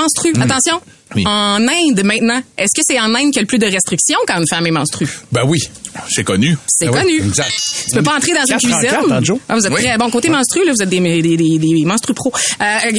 [0.03, 0.33] Menstru.
[0.41, 0.81] Attention.
[1.15, 1.23] Oui.
[1.27, 4.17] En Inde, maintenant, est-ce que c'est en Inde qu'il y a le plus de restrictions
[4.27, 5.07] quand une femme est menstrue?
[5.31, 5.59] Ben oui.
[6.09, 6.57] C'est connu.
[6.67, 7.27] C'est Ben oui, connu.
[7.27, 7.53] exact.
[7.87, 9.13] Tu peux pas entrer dans une 434, cuisine.
[9.15, 9.37] hein, Joe?
[9.47, 9.83] Ah, vous êtes Oui.
[9.83, 12.31] très bon côté menstru, là, vous êtes des, des, des, des menstru pros.
[12.59, 12.77] Euh,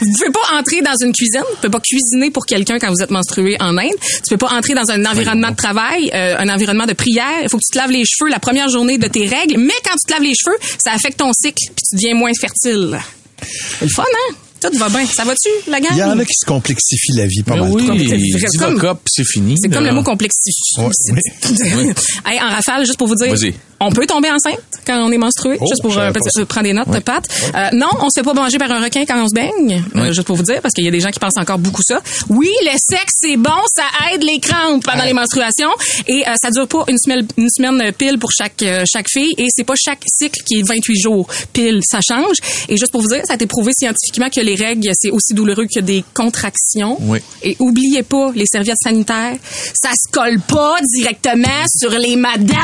[0.00, 3.02] vous pouvez pas entrer dans une cuisine, vous pouvez pas cuisiner pour quelqu'un quand vous
[3.02, 3.92] êtes menstrué en Inde.
[4.26, 7.40] Tu peux pas entrer dans un environnement de travail, euh, un environnement de prière.
[7.42, 9.74] Il faut que tu te laves les cheveux la première journée de tes règles, mais
[9.84, 12.98] quand tu te laves les cheveux, ça affecte ton cycle puis tu deviens moins fertile.
[13.42, 14.34] C'est le fun, hein?
[14.60, 15.06] Tout va bien.
[15.06, 15.90] Ça va-tu, la gang?
[15.92, 17.70] Il y en a qui se complexifient la vie pas Mais mal.
[17.72, 18.34] oui.
[18.48, 19.54] C'est comme- c'est fini.
[19.60, 20.52] C'est comme le mot complexifie.
[20.78, 21.92] Ouais, oui.
[22.26, 23.54] Hey, en rafale, juste pour vous dire, Vas-y.
[23.80, 25.56] on peut tomber enceinte quand on est menstrué.
[25.60, 27.26] Oh, juste pour euh, petit- euh, prendre des notes, Pat.
[27.54, 29.82] Euh, non, on se fait pas manger par un requin quand on se baigne.
[29.96, 31.82] Euh, juste pour vous dire, parce qu'il y a des gens qui pensent encore beaucoup
[31.86, 32.00] ça.
[32.28, 35.70] Oui, le sexe, c'est bon, ça aide les crampes pendant les menstruations.
[36.06, 39.32] Et euh, ça dure pas une semaine, une semaine pile pour chaque euh, chaque fille.
[39.38, 42.36] Et c'est pas chaque cycle qui est 28 jours pile, ça change.
[42.68, 45.34] Et juste pour vous dire, ça a été prouvé scientifiquement que les règles, c'est aussi
[45.34, 46.96] douloureux que des contractions.
[47.00, 47.18] Oui.
[47.42, 49.36] Et oubliez pas, les serviettes sanitaires,
[49.74, 52.56] ça se colle pas directement sur les madames.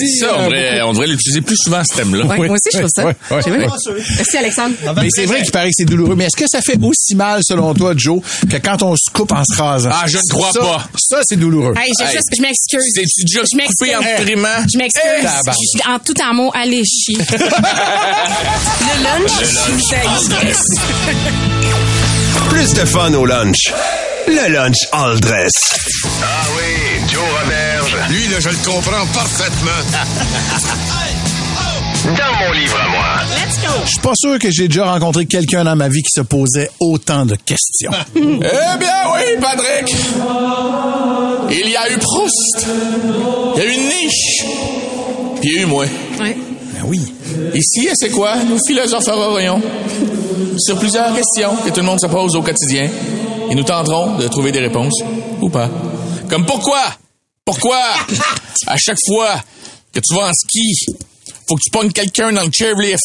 [0.00, 0.18] Merci.
[0.18, 2.24] ça, on devrait, on devrait l'utiliser plus souvent, ce thème-là.
[2.26, 3.04] Ouais, moi aussi, je trouve ça.
[3.04, 3.58] Ouais, ouais, J'ai vu.
[3.58, 3.66] ouais.
[4.16, 4.74] Merci, Alexandre.
[4.96, 6.14] Mais c'est vrai qu'il paraît que c'est douloureux.
[6.16, 8.20] Mais est-ce que ça fait aussi mal, selon toi, Joe,
[8.50, 9.90] que quand on se coupe en se rasant?
[9.92, 10.88] Ah, je ne crois Ça- pas.
[10.98, 11.74] Ça, c'est douloureux.
[11.76, 12.18] Hey, je, Hey.
[12.36, 12.92] je m'excuse.
[12.94, 13.76] C'est-tu déjà Je m'excuse.
[13.78, 14.66] coupé en triments?
[14.72, 15.02] Je m'excuse.
[15.22, 15.54] Tabarnak.
[15.54, 17.18] Je suis en tout en mots, allez chier.
[18.80, 19.30] Le lunch
[22.50, 23.72] Plus de fun au lunch.
[24.26, 25.52] Le lunch all dress.
[26.22, 27.22] Ah oui, Joe
[28.10, 29.70] Lui, là, je le comprends parfaitement.
[32.04, 33.06] Dans mon livre à moi.
[33.30, 33.72] Let's go.
[33.84, 36.70] Je suis pas sûr que j'ai déjà rencontré quelqu'un dans ma vie qui se posait
[36.78, 37.90] autant de questions.
[38.14, 39.96] Eh bien oui, Patrick.
[41.50, 42.66] Il y a eu Proust.
[43.56, 44.46] Il y a eu Nietzsche.
[45.40, 45.84] Puis il y a eu moi.
[46.20, 46.36] Ouais.
[46.74, 47.00] Ben oui.
[47.54, 48.36] Ici, c'est quoi?
[48.48, 49.60] Nous philosopherons
[50.58, 52.88] sur plusieurs questions que tout le monde se pose au quotidien.
[53.50, 55.00] Et nous tenterons de trouver des réponses.
[55.40, 55.68] Ou pas.
[56.28, 56.82] Comme pourquoi?
[57.46, 57.80] Pourquoi?
[58.66, 59.40] À chaque fois
[59.94, 60.86] que tu vas en ski,
[61.48, 63.04] faut que tu pognes quelqu'un dans le chairlift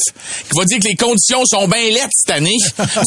[0.49, 2.58] qui va dire que les conditions sont bien laides cette année.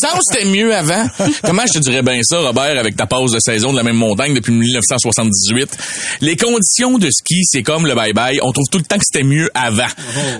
[0.01, 1.09] Ça c'était mieux avant.
[1.43, 3.97] Comment je te dirais bien ça, Robert, avec ta pause de saison de la même
[3.97, 5.77] montagne depuis 1978?
[6.21, 8.39] Les conditions de ski, c'est comme le bye-bye.
[8.43, 9.89] On trouve tout le temps que c'était mieux avant.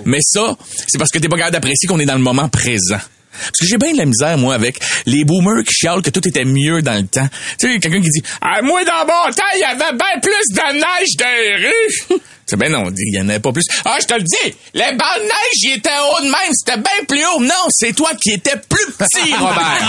[0.05, 0.55] Mais ça,
[0.87, 2.99] c'est parce que t'es pas capable d'apprécier qu'on est dans le moment présent.
[3.39, 6.27] Parce que j'ai bien de la misère, moi, avec les boomers qui chialent que tout
[6.27, 7.27] était mieux dans le temps.
[7.59, 10.53] Tu sais, quelqu'un qui dit «Ah, moi, dans mon temps, il y avait bien plus
[10.53, 13.63] de neige dans les rues!» C'est ben non, il y en avait pas plus.
[13.85, 16.77] Ah, je te le dis, les bancs de neige, ils étaient hauts de même, c'était
[16.77, 17.41] bien plus haut.
[17.41, 19.81] Non, c'est toi qui étais plus petit, Robert.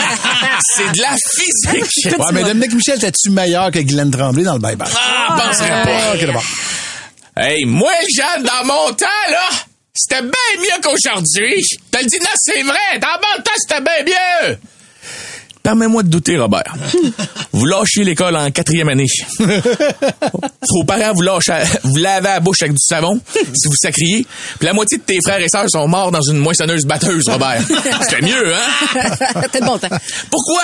[0.75, 2.15] c'est de la physique.
[2.19, 4.89] Ouais, mais Dominique Michel, t'es-tu meilleur que Glenn Tremblay dans le bye-bye?
[4.97, 5.83] Ah, penserais
[6.33, 6.43] pas.
[7.43, 9.49] Hey, moi, Jeanne, dans mon temps, là,
[9.97, 11.63] c'était bien mieux qu'aujourd'hui.
[11.91, 12.99] Te le dis, non, c'est vrai.
[13.01, 14.59] Dans mon temps, c'était bien mieux.
[15.63, 16.77] Permets-moi de douter, Robert.
[17.53, 19.07] Vous lâchez l'école en quatrième année.
[19.41, 24.25] Vos parents vous lâchent, à- vous lavez la bouche avec du savon si vous sacriez.
[24.59, 27.61] Puis la moitié de tes frères et sœurs sont morts dans une moissonneuse batteuse, Robert.
[28.03, 29.11] C'était mieux, hein?
[29.53, 29.89] T'es de bon temps.
[30.31, 30.63] Pourquoi?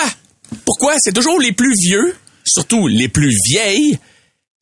[0.65, 0.93] Pourquoi?
[0.99, 2.15] C'est toujours les plus vieux,
[2.45, 3.99] surtout les plus vieilles,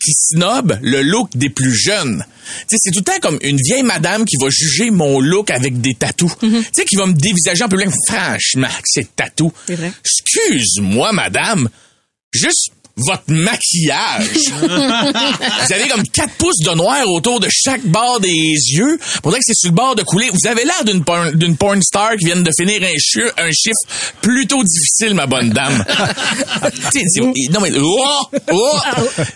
[0.03, 2.25] qui snobent le look des plus jeunes.
[2.67, 5.93] C'est tout le temps comme une vieille madame qui va juger mon look avec des
[5.93, 6.31] tatous.
[6.39, 7.89] Tu sais, qui va me dévisager en public.
[8.07, 9.51] Franchement, c'est tatou.
[9.67, 9.91] C'est vrai.
[10.03, 11.69] Excuse-moi, madame.
[12.33, 14.29] Juste votre maquillage.
[14.61, 18.99] vous avez comme quatre pouces de noir autour de chaque bord des yeux.
[19.23, 20.29] Pour dire que c'est sur le bord de couler.
[20.31, 23.51] Vous avez l'air d'une porn, d'une porn star qui vient de finir un, chi- un
[23.51, 25.83] chiffre plutôt difficile, ma bonne dame.
[26.91, 28.05] Tu sais, c'est- non mais oh,
[28.51, 28.79] oh.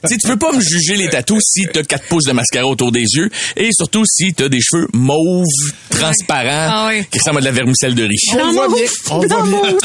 [0.08, 3.02] Tu peux pas me juger les tatous si t'as quatre pouces de mascara autour des
[3.04, 5.46] yeux et surtout si t'as des cheveux mauves,
[5.90, 7.06] transparents, Ah oui.
[7.12, 8.18] qui ressemblent à de la vermicelle de riz.
[8.34, 8.86] On le voit bien.
[9.12, 9.78] On le voit bien.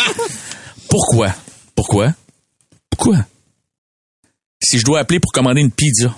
[0.88, 1.34] Pourquoi?
[1.74, 2.12] Pourquoi?
[2.90, 3.16] Pourquoi?
[4.62, 6.14] Si je dois appeler pour commander une pizza,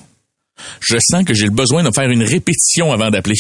[0.81, 3.37] je sens que j'ai le besoin de faire une répétition avant d'appeler.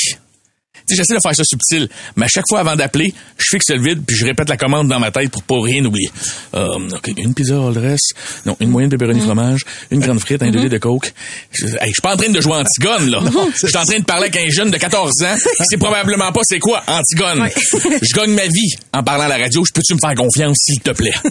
[0.96, 4.02] J'essaie de faire ça subtil, mais à chaque fois avant d'appeler, je fixe le vide
[4.06, 6.10] puis je répète la commande dans ma tête pour pas rien oublier.
[6.54, 8.00] Euh, ok, une pizza all dress,
[8.46, 11.12] non, une moyenne de pepperoni fromage, une grande frite, un deux litres de coke.
[11.52, 13.20] Je, hey, je suis pas en train de jouer Antigone, là.
[13.62, 16.32] Je suis en train de parler avec un jeune de 14 ans qui sait probablement
[16.32, 17.48] pas c'est quoi Antigone.
[18.02, 19.64] Je gagne ma vie en parlant à la radio.
[19.64, 21.12] Je peux-tu me faire confiance, s'il te plaît?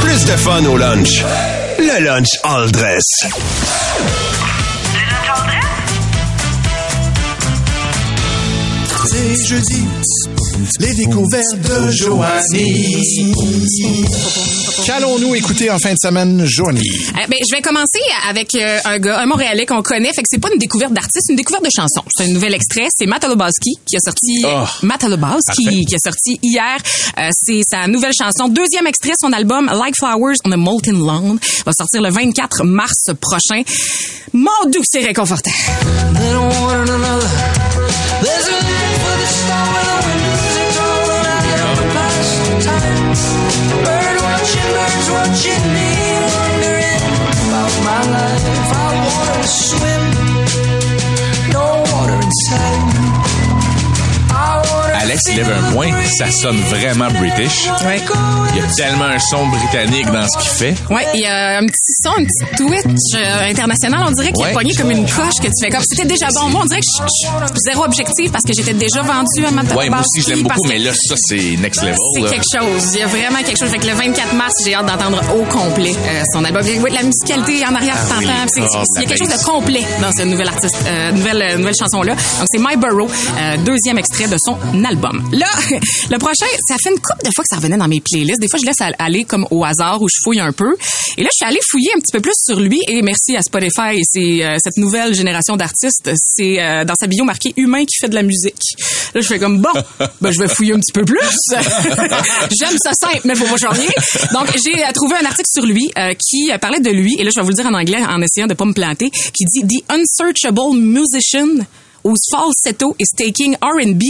[0.00, 1.22] Plus de fun au lunch.
[1.78, 3.02] Le lunch all dress?
[9.16, 9.82] C'est jeudi,
[10.78, 13.32] les découvertes de Joanie.
[14.84, 16.82] Qu'allons-nous écouter en fin de semaine, Joanie?
[17.12, 20.12] Eh ben, je vais commencer avec euh, un gars, un Montréalais qu'on connaît.
[20.12, 22.02] Fait que c'est pas une découverte d'artiste, c'est une découverte de chanson.
[22.14, 22.88] C'est un nouvel extrait.
[22.94, 24.42] C'est Matt Alobowski qui a sorti.
[24.44, 24.64] Oh.
[24.82, 26.76] Matt Alobowski qui a sorti hier.
[27.18, 28.48] Euh, c'est sa nouvelle chanson.
[28.48, 33.06] Deuxième extrait, son album Like Flowers on a Molten Lawn va sortir le 24 mars
[33.18, 33.62] prochain.
[34.34, 35.52] Mon doux, c'est réconfortant.
[45.36, 45.88] watching me,
[46.34, 47.02] wondering
[47.48, 48.72] about my life.
[48.72, 49.95] I wanna swim.
[55.34, 57.68] Lève un point, ça sonne vraiment british.
[57.86, 58.00] Ouais.
[58.54, 60.74] Il y a tellement un son britannique dans ce qu'il fait.
[60.92, 64.04] Ouais, il y a un petit son, un petit twitch euh, international.
[64.06, 64.50] On dirait qu'il Ouais.
[64.50, 66.48] a pogné comme une coche que tu fais comme c'était déjà bon.
[66.50, 69.74] Moi, on dirait que je suis zéro objectif parce que j'étais déjà vendu à Matt
[69.74, 71.96] Ouais, moi aussi, je l'aime beaucoup, mais là, ça, c'est next level.
[72.14, 72.92] C'est quelque chose.
[72.94, 73.70] Il y a vraiment quelque chose.
[73.70, 76.62] Fait que le 24 mars, j'ai hâte d'entendre au complet euh, son album.
[76.66, 78.26] Oui, la musicalité en arrière, Ah oui.
[78.28, 79.40] Oh, c'est- Il y a quelque chose bass.
[79.42, 82.14] de complet dans cette nouvelle artiste, euh, nouvelle, euh, nouvelle chanson-là.
[82.14, 85.05] Donc, c'est My Burrow, euh, deuxième extrait de son album.
[85.32, 85.46] Là,
[86.10, 88.40] le prochain, ça fait une couple de fois que ça revenait dans mes playlists.
[88.40, 90.76] Des fois, je laisse aller comme au hasard où je fouille un peu.
[91.16, 93.42] Et là, je suis allée fouiller un petit peu plus sur lui et merci à
[93.42, 96.10] Spotify et c'est euh, cette nouvelle génération d'artistes.
[96.34, 98.60] C'est euh, dans sa bio marqué humain qui fait de la musique.
[99.14, 99.70] Là, je fais comme bon,
[100.20, 101.18] ben je vais fouiller un petit peu plus.
[102.58, 103.86] J'aime ça simple, mais faut pas changer.
[104.32, 107.24] Donc, j'ai euh, trouvé un article sur lui euh, qui euh, parlait de lui et
[107.24, 109.44] là, je vais vous le dire en anglais en essayant de pas me planter, qui
[109.44, 111.64] dit The unsearchable musician
[112.04, 114.02] whose falsetto is taking R&B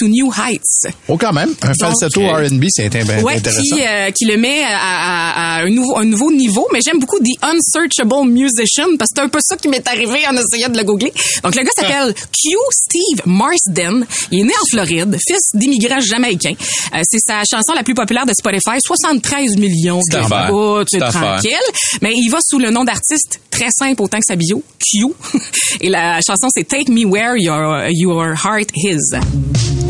[0.00, 0.86] to new heights.
[1.08, 1.54] Oh, quand même.
[1.62, 2.30] Un falsetto Ok.
[2.48, 3.62] R&B, c'est int- ben, Ouais, intéressant.
[3.62, 6.98] qui, euh, qui le met à, à- à un, nouveau, un nouveau niveau, mais j'aime
[6.98, 10.68] beaucoup The Unsearchable Musician parce que c'est un peu ça qui m'est arrivé en essayant
[10.70, 11.12] de le googler.
[11.44, 14.06] Donc le gars s'appelle Q Steve Marsden.
[14.30, 16.54] Il est né en Floride, fils d'immigrants jamaïcains.
[16.94, 20.86] Euh, c'est sa chanson la plus populaire de Spotify, 73 millions C'est d'écoutes, affaire.
[20.88, 22.00] c'est tranquille.
[22.02, 25.06] Mais il va sous le nom d'artiste très simple autant que sa bio, Q.
[25.80, 29.89] Et la chanson c'est Take Me Where Your, your Heart Is.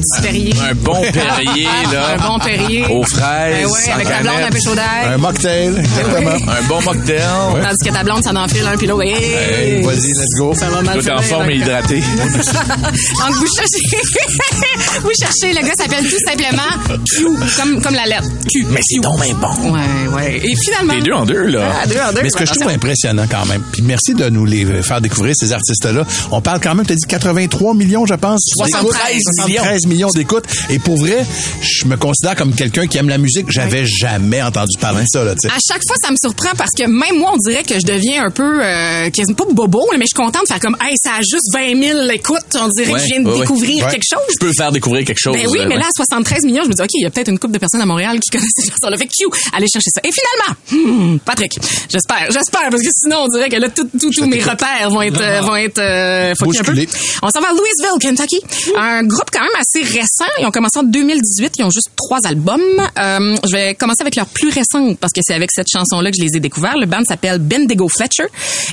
[0.00, 0.54] petit Perrier.
[0.70, 2.14] Un bon Perrier, là.
[2.14, 2.86] un bon Perrier.
[2.90, 3.54] Aux fraises.
[3.64, 5.12] Ben ouais, avec en ta blonde un chaud d'air.
[5.12, 6.30] Un mocktail, exactement.
[6.52, 7.62] Un bon mocktail.
[7.62, 9.04] Tandis que ta blonde, ça n'enfile un puis l'autre.
[9.04, 10.54] Hey, Hey, vas-y, let's go.
[10.54, 12.00] Ça va mal Tout en forme et donc, hydraté.
[12.00, 18.28] Donc, vous cherchez, vous cherchez, le gars s'appelle tout simplement Q, comme, comme la lettre.
[18.52, 18.66] Q.
[18.70, 19.72] Mais c'est donc bien bon.
[19.72, 19.80] Ouais,
[20.14, 20.36] ouais.
[20.42, 20.94] Et finalement.
[20.94, 21.72] Les deux en deux, là.
[21.82, 22.22] Ah, deux en deux.
[22.22, 25.34] Mais ce que je trouve impressionnant quand même, puis merci de nous les faire découvrir,
[25.36, 26.04] ces artistes-là.
[26.30, 28.40] On parle quand même, tu as dit 83 millions, je pense.
[28.56, 29.24] 73 d'écoutes.
[29.36, 30.44] 73 millions d'écoutes.
[30.68, 31.24] Et pour vrai,
[31.60, 33.50] je me considère comme quelqu'un qui aime la musique.
[33.50, 35.54] J'avais jamais entendu parler de ça, là, tu sais.
[35.54, 38.24] À chaque fois, ça me surprend parce que même moi, on dirait que je deviens
[38.24, 41.12] un peu, euh, quasiment pas bobo, mais je suis contente de faire comme, hey, ça
[41.18, 42.38] a juste 20 000 écoutes.
[42.54, 44.26] On dirait que je viens de Ouais, découvrir quelque chose.
[44.32, 45.34] Je peux faire découvrir quelque chose.
[45.34, 47.28] Ben oui, mais là, à 73 millions, je me dis, OK, il y a peut-être
[47.28, 48.96] une couple de personnes à Montréal qui connaissent cette chanson-là.
[48.96, 50.00] Fait que, Q, allez chercher ça.
[50.04, 54.10] Et finalement, hmm, Patrick, j'espère, j'espère, parce que sinon, on dirait que là, tout, tout,
[54.10, 56.74] tous mes repères vont être, euh, vont être, euh, un peu.
[57.22, 58.40] On s'en va à Louisville, Kentucky.
[58.76, 60.30] Un groupe quand même assez récent.
[60.40, 61.54] Ils ont commencé en 2018.
[61.58, 62.60] Ils ont juste trois albums.
[62.98, 66.16] Euh, je vais commencer avec leur plus récent parce que c'est avec cette chanson-là que
[66.18, 66.76] je les ai découverts.
[66.78, 68.26] Le band s'appelle Bendigo Fletcher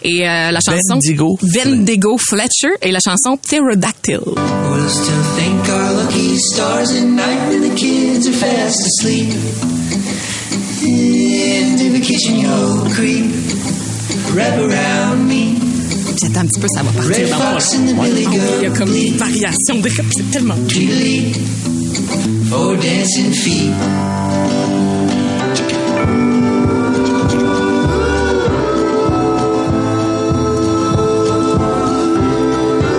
[0.04, 1.38] et euh, la chanson Bendigo.
[1.42, 4.20] Bendigo Fletcher et la chanson Pterodactyl.
[4.26, 9.34] We'll still thank our lucky stars at night when the kids are fast asleep.
[10.84, 13.26] Into the kitchen you'll creep,
[14.34, 15.57] wrap around me.
[16.20, 19.90] C'est un petit peu, ça va partir dans Il y a comme une variation de
[19.90, 21.32] c'est tellement Tweedly,
[22.52, 23.72] oh dancing feet.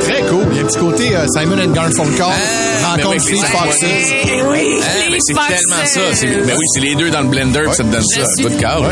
[0.03, 0.47] Très cool.
[0.53, 3.47] Il y a un petit côté euh, Simon and Garfunkel, Ah, rencontre mais oui, Fleet
[3.47, 3.79] Foxes.
[3.83, 6.01] Eh oui, Ah, les mais c'est tellement ça.
[6.15, 8.21] c'est- Ben oui, c'est les deux dans le blender, puis ça te donne ça.
[8.23, 8.91] Un suis coup de cœur.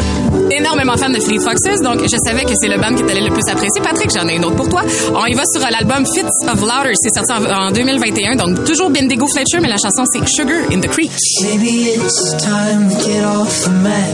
[0.67, 3.21] Énormément fan de Fleet Foxes, donc je savais que c'est le band que tu allais
[3.21, 3.81] le plus apprécier.
[3.83, 4.83] Patrick, j'en ai une autre pour toi.
[5.15, 6.93] On y va sur l'album Fits of Louder.
[6.95, 10.81] C'est sorti en, en 2021, donc toujours Bendigo Fletcher, mais la chanson c'est Sugar in
[10.81, 11.13] the Creek.
[11.43, 14.11] Maybe it's time to get off the mat.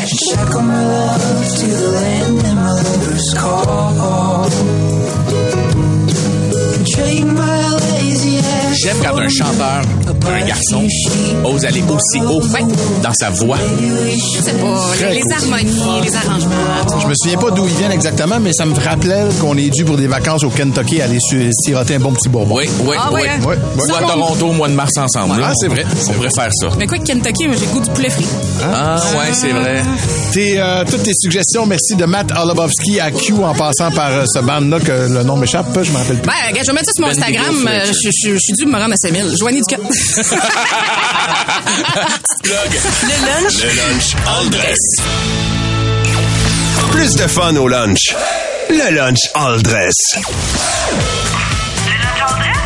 [0.00, 4.50] And shackle my love to the land that my lovers call.
[6.74, 10.86] And trade my lazy ass J'aime quand un chanteur, un garçon,
[11.44, 12.40] ose aller aussi haut
[13.02, 13.58] dans sa voix.
[13.58, 15.32] Je sais pas, Très les, cool.
[15.32, 17.00] harmonies, les arrangements.
[17.00, 19.84] Je me souviens pas d'où ils viennent exactement, mais ça me rappelait qu'on est dû
[19.84, 22.56] pour des vacances au Kentucky aller siroter un bon petit bourbon.
[22.56, 23.22] Oui, oui, Ah oui.
[23.28, 23.40] hein?
[23.44, 23.58] Ouais, ouais.
[23.90, 25.34] Ou à Toronto au mois de mars ensemble.
[25.42, 25.84] Ah, c'est vrai.
[26.08, 26.68] On pourrait faire ça.
[26.78, 28.26] Mais quoi que Kentucky, moi j'ai le goût du poulet frit.
[28.64, 29.82] Ah, ouais, c'est vrai.
[30.32, 34.24] Tes, euh, toutes tes suggestions, merci de Matt Olabowski à Q en passant par euh,
[34.26, 36.26] ce band-là que le nom m'échappe, je me rappelle plus.
[36.26, 37.68] Ben, regarde, je vais mettre ça sur mon Bendigo Instagram.
[37.68, 37.86] euh.
[37.86, 39.36] Je je- je suis dû me rendre à 7000.
[39.38, 39.80] Joignez du cap.
[42.44, 44.78] Le lunch Le lunch all dress.
[46.90, 48.14] Plus de fun au lunch.
[48.68, 49.94] Le lunch all dress.
[51.80, 52.65] Vous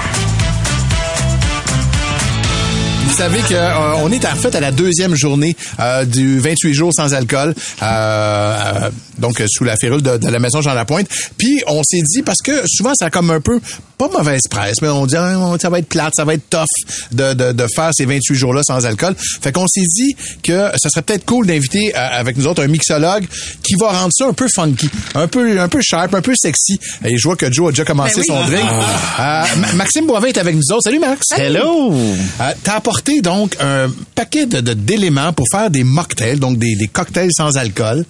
[3.21, 6.91] savez que euh, on est en fait à la deuxième journée euh, du 28 jours
[6.95, 11.07] sans alcool, euh, euh, donc euh, sous la férule de, de la maison Jean Lapointe.
[11.37, 13.61] Puis on s'est dit parce que souvent ça a comme un peu
[13.99, 16.65] pas mauvaise presse, mais on dit ah, ça va être plate, ça va être tough
[17.13, 19.15] de, de, de faire ces 28 jours là sans alcool.
[19.43, 22.69] Fait qu'on s'est dit que ça serait peut-être cool d'inviter euh, avec nous autres un
[22.69, 23.27] mixologue
[23.63, 26.81] qui va rendre ça un peu funky, un peu un peu sharp, un peu sexy.
[27.05, 28.27] Et je vois que Joe a déjà commencé Ben oui.
[28.29, 28.67] son drink.
[28.71, 30.85] Euh, Ma- Maxime Boivin est avec nous autres.
[30.85, 31.27] Salut Max.
[31.37, 31.93] Hello!
[31.93, 37.31] Euh, T'as apporté donc un paquet de- d'éléments pour faire des mocktails, donc des, cocktails
[37.33, 38.05] sans alcool.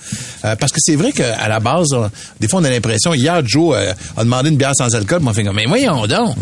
[0.45, 1.89] Euh, parce que c'est vrai qu'à la base,
[2.39, 5.33] des fois on a l'impression, hier Joe euh, a demandé une bière sans alcool, moi
[5.33, 6.37] fait comme, mais voyons donc.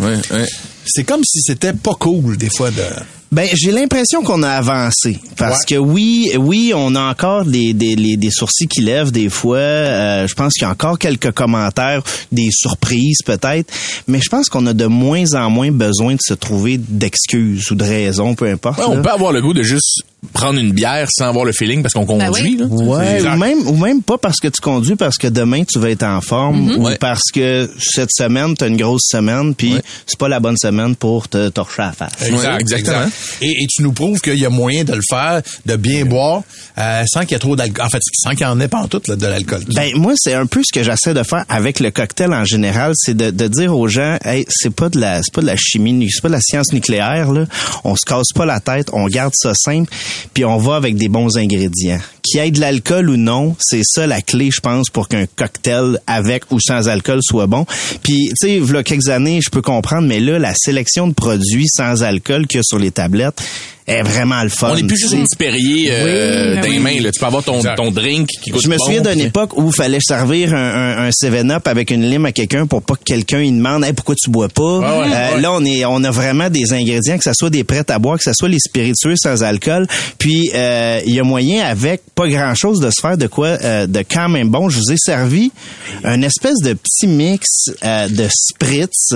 [0.89, 2.83] C'est comme si c'était pas cool des fois de...
[3.31, 7.95] Ben, j'ai l'impression qu'on a avancé parce que oui, oui, on a encore des des,
[7.95, 9.59] les- des sourcils qui lèvent des fois.
[9.59, 13.71] Euh, je pense qu'il y a encore quelques commentaires, des surprises peut-être,
[14.07, 17.75] mais je pense qu'on a de moins en moins besoin de se trouver d'excuses ou
[17.75, 18.79] de raisons, peu importe.
[18.79, 21.81] Ouais, on peut avoir le goût de juste prendre une bière sans avoir le feeling
[21.83, 22.57] parce qu'on Ben conduit.
[22.57, 22.67] là.
[22.67, 25.91] Ouais, ou même ou même pas parce que tu conduis parce que demain tu vas
[25.91, 26.77] être en forme Mm-hmm.
[26.77, 26.97] ou Ouais.
[26.99, 29.75] parce que cette semaine tu as une grosse semaine puis
[30.07, 32.13] c'est pas la bonne semaine pour te torcher à la face.
[32.27, 33.07] Exact, exactement.
[33.43, 36.43] Et, et tu nous prouves qu'il y a moyen de le faire, de bien boire,
[36.79, 37.85] euh, sans qu'il y ait trop d'alcool.
[37.87, 39.63] En fait, sans qu'il y en ait pas en tout là, de l'alcool.
[39.75, 42.93] Ben moi c'est un peu ce que j'essaie de faire avec le cocktail en général,
[42.97, 45.57] c'est de, de dire aux gens, hey, c'est pas de la c'est pas de la
[45.57, 47.45] chimie, c'est pas de la science nucléaire là.
[47.85, 49.93] On se casse pas la tête, on garde ça simple,
[50.35, 52.01] puis on va avec des bons ingrédients.
[52.23, 55.27] Qu'il y ait de l'alcool ou non, c'est ça la clé, je pense, pour qu'un
[55.27, 57.65] cocktail avec ou sans alcool soit bon.
[58.03, 61.69] Puis tu sais, il quelques années, je peux comprendre, mais là la sélection de produits
[61.69, 63.43] sans alcool qu'il y a sur les tablettes
[63.89, 64.69] est vraiment le fun.
[64.73, 65.23] On n'est plus juste tu sais.
[65.23, 66.73] un petit Perrier euh, Oui, dans oui.
[66.75, 67.01] les mains.
[67.01, 67.11] Là.
[67.13, 69.69] Tu peux avoir ton, ton drink qui coûte Je me bon, souviens d'une époque où
[69.69, 70.57] il fallait servir un,
[70.99, 73.93] un, un 7-Up avec une lime à quelqu'un pour pas que quelqu'un il demande hey,
[73.93, 74.81] pourquoi tu bois pas?
[74.85, 75.41] Ah ouais, Euh, ouais.
[75.41, 78.19] Là, on est, on a vraiment des ingrédients, que ce soit des prêts à boire,
[78.19, 79.87] que ce soit les spiritueux sans alcool.
[80.19, 83.49] Puis euh, il y a moyen avec pas grand chose de se faire de quoi
[83.63, 84.69] euh, de quand même bon.
[84.69, 85.51] Je vous ai servi
[86.05, 87.47] un espèce de petit mix
[87.85, 89.15] euh, de spritz.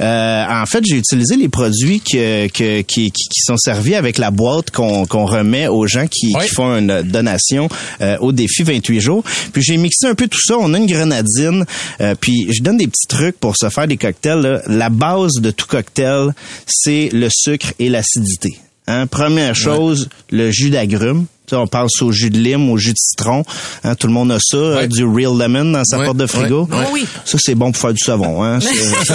[0.00, 4.30] Euh, en fait, j'ai utilisé les produits que, que- qui, qui sont servis avec la
[4.30, 7.68] boîte qu'on remet aux gens qui, qui font une donation
[8.00, 9.24] euh, au défi 28 jours.
[9.52, 10.56] Puis j'ai mixé un peu tout ça.
[10.58, 11.64] On a une grenadine.
[12.00, 14.40] euh, puis je donne des petits trucs pour se faire des cocktails.
[14.40, 14.62] là.
[14.66, 16.30] La base de tout cocktail,
[16.66, 18.58] c'est le sucre et l'acidité.
[18.88, 21.26] Hein, première chose, le jus d'agrumes.
[21.46, 23.44] Tu sais, on pense au jus de lime, au jus de citron.
[23.84, 26.68] Hein, tout le monde a ça, du real lemon dans sa porte de frigo.
[26.70, 26.84] ouais, ouais.
[26.86, 27.06] Oh oui.
[27.24, 28.42] Ça, c'est bon pour faire du savon.
[28.44, 28.58] Hein,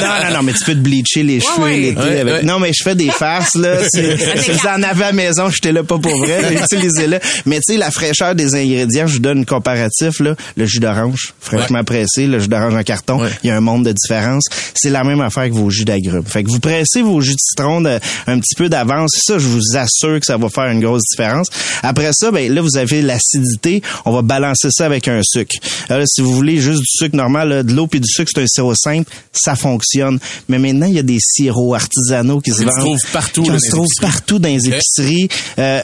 [0.00, 1.76] non, non, non, mais tu peux te bleacher les cheveux ouais.
[1.78, 2.34] l'été Ouais, avec...
[2.34, 2.42] ouais.
[2.42, 3.76] Non, mais je fais des farces, là.
[3.92, 6.54] Si vous en avez à la maison, j'étais là pas pour vrai.
[6.72, 7.18] Utilisez-le.
[7.46, 10.34] Mais tu sais, la fraîcheur des ingrédients, je vous donne un comparatif, là.
[10.56, 13.84] Le jus d'orange, fraîchement pressé, le jus d'orange en carton, il y a un monde
[13.84, 14.44] de différence.
[14.74, 16.24] C'est la même affaire que vos jus d'agrumes.
[16.26, 19.10] Fait que vous pressez vos jus de citron de- un petit peu d'avance.
[19.26, 21.48] Ça, je vous assure que ça va faire une grosse différence.
[21.82, 23.82] Après ça, ben là, vous avez l'acidité.
[24.04, 25.56] On va balancer ça avec un sucre.
[25.88, 28.42] Alors, si vous voulez juste du sucre normal, là, de l'eau puis du sucre, c'est
[28.42, 30.18] un sirop simple, ça fonctionne.
[30.48, 32.98] Mais maintenant, il y a des sirops artisanaux qui se vendent.
[33.12, 35.28] partout qui se trouvent partout dans les épiceries.
[35.58, 35.80] Euh,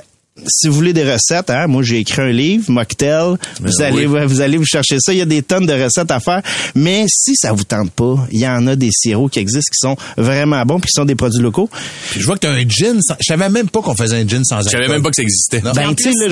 [0.46, 3.36] si vous voulez des recettes, hein, moi j'ai écrit un livre, Mocktail.
[3.60, 4.20] Vous Ben allez, oui.
[4.26, 5.12] vous allez vous chercher ça.
[5.12, 6.42] Il y a des tonnes de recettes à faire.
[6.74, 9.78] Mais si ça vous tente pas, il y en a des sirops qui existent qui
[9.78, 11.68] sont vraiment bons puis qui sont des produits locaux.
[12.10, 13.00] Puis je vois que t'as un gin.
[13.02, 14.72] sans- Je savais même pas qu'on faisait un gin sans alcool.
[14.72, 15.60] Je savais même pas que ça existait.
[15.60, 16.28] Ben, tu sais,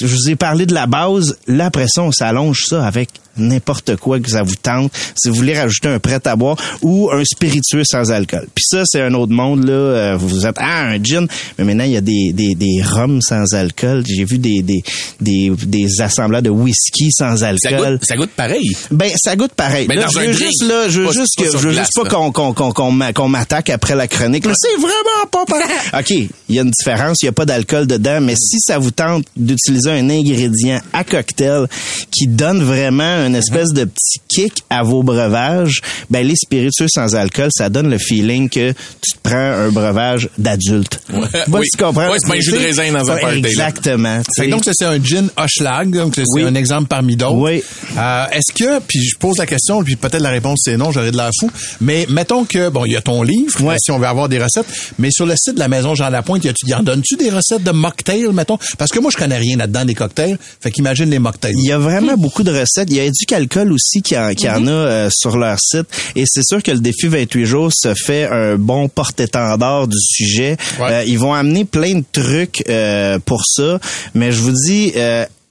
[0.00, 1.36] je vous ai parlé de la base.
[1.46, 4.92] Là, après ça, on s'allonge ça avec n'importe quoi que ça vous tente.
[5.16, 8.46] Si vous voulez rajouter un prêt à boire ou un spiritueux sans alcool.
[8.54, 9.72] Puis ça, c'est un autre monde, là.
[9.72, 11.26] Euh, Vous êtes, ah, un gin.
[11.58, 14.04] Mais maintenant, il y a des, des, des rums sans alcool.
[14.06, 14.82] J'ai vu des, des,
[15.20, 17.92] des, des assembleurs de whisky sans Ça alcool.
[17.98, 18.76] goûte, ça goûte pareil.
[18.90, 19.86] Ben, ça goûte pareil.
[19.88, 21.56] Mais Là, dans je un veux drink, juste, là, je veux pas- juste que, je
[21.58, 24.44] veux glace, juste pas qu'on, qu'on, qu'on, qu'on m'a- qu'on m'attaque après la chronique.
[24.46, 25.66] Là, c'est vraiment pas pareil.
[25.98, 28.78] OK, il y a une différence, il y a pas d'alcool dedans, mais si ça
[28.78, 31.66] vous tente d'utiliser un ingrédient à cocktail
[32.10, 37.14] qui donne vraiment une espèce de petit kick à vos breuvages, ben, les spiritueux sans
[37.14, 41.00] alcool, ça donne le feeling que tu te prends un breuvage d'adulte.
[41.12, 41.20] Ouais.
[41.48, 41.66] Oui.
[41.72, 42.08] tu comprends?
[42.10, 43.38] Ouais, c'est pas un jus de raisin dans un party.
[43.38, 44.20] Exactement.
[44.36, 46.42] Fait donc, ça, c'est un gin Hochlag, donc c'est Oui.
[46.44, 47.34] un exemple parmi d'autres.
[47.36, 47.62] Oui.
[47.96, 51.10] Euh, Est-ce que, puis je pose la question, puis peut-être la réponse c'est non, j'aurais
[51.10, 51.50] de la fou,
[51.80, 53.76] mais mettons que, bon, il y a ton livre, Ouais.
[53.78, 54.66] si on veut avoir des recettes,
[54.98, 57.62] mais sur le site de la Maison Jean Lapointe, y y en donnes-tu des recettes
[57.62, 58.58] de mocktails, mettons?
[58.78, 61.54] Parce que moi, je connais rien là-dedans des cocktails, fait qu'imagine les mocktails.
[61.58, 62.88] Il y a vraiment beaucoup de recettes.
[62.90, 65.86] Il y a Éducalcool aussi qui en, qui en a euh, sur leur site.
[66.16, 70.56] Et c'est sûr que le défi 28 jours se fait un bon porte-étendard du sujet.
[70.80, 70.92] Ouais.
[70.92, 73.78] Euh, ils vont amener plein de trucs euh, pour ça.
[74.14, 74.92] Mais je vous dis...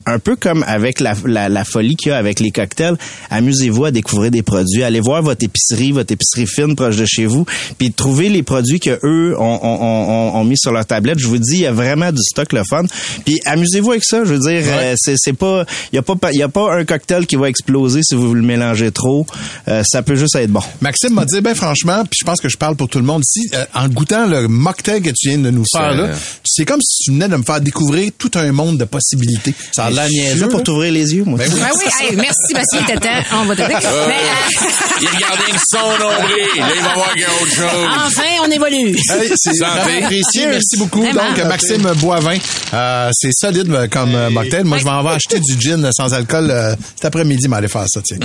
[0.06, 2.96] un peu comme avec la, la, la folie qu'il y a avec les cocktails,
[3.30, 4.84] amusez-vous à découvrir des produits.
[4.84, 7.46] Allez voir votre épicerie, votre épicerie fine proche de chez vous,
[7.78, 11.20] puis trouvez les produits que eux ont, ont, ont, ont mis sur leur tablette.
[11.20, 12.84] Je vous dis, il y a vraiment du stock le fun.
[13.26, 14.24] Puis amusez-vous avec ça.
[14.26, 16.74] Je veux dire, euh, c'est c'est pas, il y a pas, il y a pas
[16.74, 19.26] un cocktail qui va exploser si vous le mélangez trop.
[19.68, 20.62] Euh, ça peut juste être bon.
[20.82, 23.24] Maxime m'a dit, ben franchement, puis je pense que je parle pour tout le monde
[23.24, 26.10] ici, euh, en goûtant le mocktail que tu viens de nous faire là,
[26.44, 29.54] c'est comme si tu venais de me faire découvrir tout un monde de possibilités.
[29.72, 30.42] Ça a l'air Je suis niaiseux.
[30.42, 31.38] là pour t'ouvrir les yeux, moi.
[31.38, 31.60] Ben oui.
[31.60, 33.10] Ben oui, hey, merci, Bastien, t'étais.
[33.34, 33.74] On va t'aider.
[33.74, 36.60] Euh, Mais, euh, il que son nombril.
[36.60, 37.90] Là, il va voir qu'il y a autre chose.
[38.06, 38.90] enfin, on évolue.
[39.10, 40.48] Hey, c'est apprécié.
[40.48, 41.02] Merci beaucoup.
[41.02, 41.30] Vraiment.
[41.36, 42.38] Donc, Maxime Boivin,
[42.74, 44.64] euh, c'est solide euh, comme euh, mocktail.
[44.64, 47.68] Moi, je vais en avoir acheté du gin sans alcool euh, cet après-midi, mais aller
[47.68, 48.18] faire ça, tiens.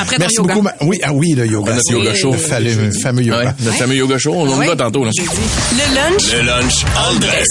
[0.00, 0.54] Après ton Merci yoga.
[0.54, 0.64] beaucoup.
[0.64, 1.74] Ma- Oui, ah oui, le yoga.
[1.74, 2.32] Notre yoga Le show.
[2.32, 3.38] fameux, le fameux yoga.
[3.38, 4.32] Ouais, notre fameux yoga show.
[4.34, 4.66] On Ouais.
[4.66, 5.10] le va tantôt, là.
[5.16, 7.48] Le lunch Le lunch all dress.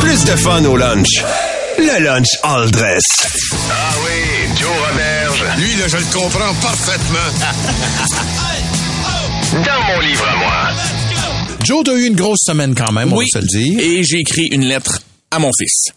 [0.00, 1.22] Plus de fun au lunch.
[1.82, 3.02] Le lunch all dress.
[3.68, 5.44] Ah oui, Joe Roberge.
[5.58, 7.18] Lui, là, je le comprends parfaitement.
[9.66, 10.70] Dans mon livre à moi.
[11.64, 13.80] Joe, t'as eu une grosse semaine quand même, on va se le dire.
[13.80, 15.00] Et j'ai écrit une lettre
[15.32, 15.90] à mon fils.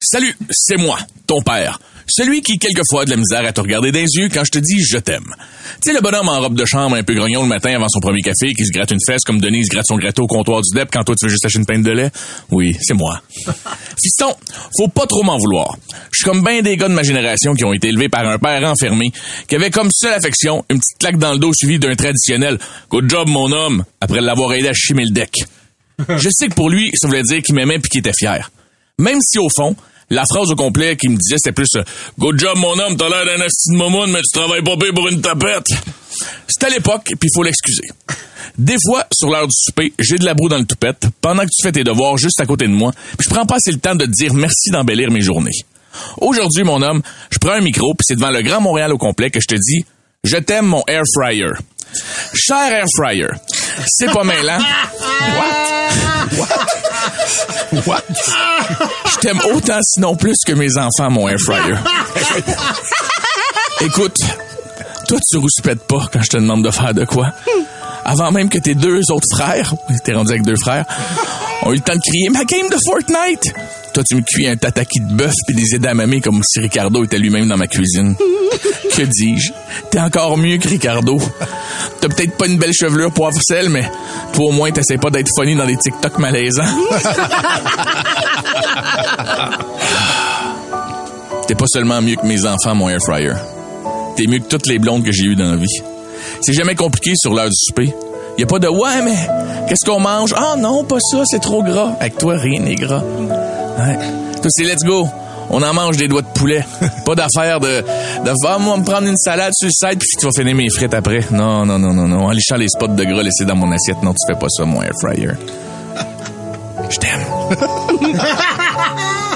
[0.00, 1.78] Salut, c'est moi, ton père.
[2.06, 4.50] Celui qui, quelquefois, a de la misère à te regarder dans les yeux quand je
[4.50, 5.34] te dis je t'aime.
[5.82, 8.00] Tu sais, le bonhomme en robe de chambre un peu grognon le matin avant son
[8.00, 10.78] premier café qui se gratte une fesse comme Denise gratte son gâteau au comptoir du
[10.78, 12.10] DEP quand toi tu veux juste acheter une pinte de lait?
[12.50, 13.22] Oui, c'est moi.
[14.02, 14.34] Fiston,
[14.78, 15.76] faut pas trop m'en vouloir.
[16.12, 18.38] Je suis comme ben des gars de ma génération qui ont été élevés par un
[18.38, 19.12] père enfermé,
[19.48, 22.58] qui avait comme seule affection une petite claque dans le dos suivie d'un traditionnel
[22.90, 25.32] «Good job, mon homme» après l'avoir aidé à chimer le deck.
[26.08, 28.50] Je sais que pour lui, ça voulait dire qu'il m'aimait puis qu'il était fier.
[28.98, 29.76] Même si au fond,
[30.10, 31.82] la phrase au complet qu'il me disait, c'était plus euh,
[32.18, 35.08] Good job, mon homme, t'as l'air d'un asti de mais tu travailles pas pire pour
[35.08, 35.66] une tapette.
[36.46, 37.88] C'était à l'époque, puis il faut l'excuser.
[38.56, 41.48] Des fois, sur l'heure du souper, j'ai de la broue dans le toupette pendant que
[41.48, 43.78] tu fais tes devoirs juste à côté de moi, puis je prends pas assez le
[43.78, 45.64] temps de te dire merci d'embellir mes journées.
[46.20, 49.30] Aujourd'hui, mon homme, je prends un micro, puis c'est devant le Grand Montréal au complet
[49.30, 49.84] que je te dis
[50.24, 51.52] «Je t'aime, mon air fryer».
[52.34, 53.28] Cher air fryer,
[53.86, 54.58] c'est pas mêlant.
[54.58, 56.38] What?
[56.38, 56.83] What?
[57.86, 58.04] What?
[59.12, 61.76] Je t'aime autant, sinon plus que mes enfants, mon air fryer.
[63.80, 64.16] Écoute,
[65.08, 67.32] toi, tu rouspètes pas quand je te demande de faire de quoi.
[68.04, 69.74] Avant même que tes deux autres frères,
[70.04, 70.84] t'es rendu avec deux frères,
[71.62, 73.54] ont eu le temps de crier ma game de Fortnite.
[73.94, 77.18] Toi, tu me cuis un tataki de bœuf puis des edamame comme si Ricardo était
[77.18, 78.14] lui-même dans ma cuisine.
[78.96, 79.52] que dis-je?
[79.90, 81.18] T'es encore mieux que Ricardo.
[82.00, 83.88] T'as peut-être pas une belle chevelure poivre sel, mais
[84.32, 86.64] toi au moins t'essaies pas d'être funny dans des TikTok malaisants.
[91.46, 93.34] T'es pas seulement mieux que mes enfants, mon air fryer.
[94.16, 95.80] T'es mieux que toutes les blondes que j'ai eues dans la vie.
[96.40, 97.92] C'est jamais compliqué sur l'heure du souper.
[98.38, 99.16] Y a pas de ouais, mais
[99.68, 100.34] qu'est-ce qu'on mange?
[100.36, 101.96] Ah non, pas ça, c'est trop gras.
[102.00, 103.02] Avec toi, rien n'est gras.
[103.02, 103.98] Ouais.
[104.40, 105.08] Toi, c'est let's go.
[105.50, 106.64] On en mange des doigts de poulet.
[107.04, 107.84] pas d'affaire de,
[108.24, 110.68] de va moi me prendre une salade sur le side puis tu vas finir mes
[110.70, 111.20] frites après.
[111.30, 112.26] Non, non, non, non, non.
[112.26, 114.02] En lichant les spots de gras laissés dans mon assiette.
[114.02, 115.28] Non, tu fais pas ça, mon air fryer.
[116.90, 117.20] Je t'aime.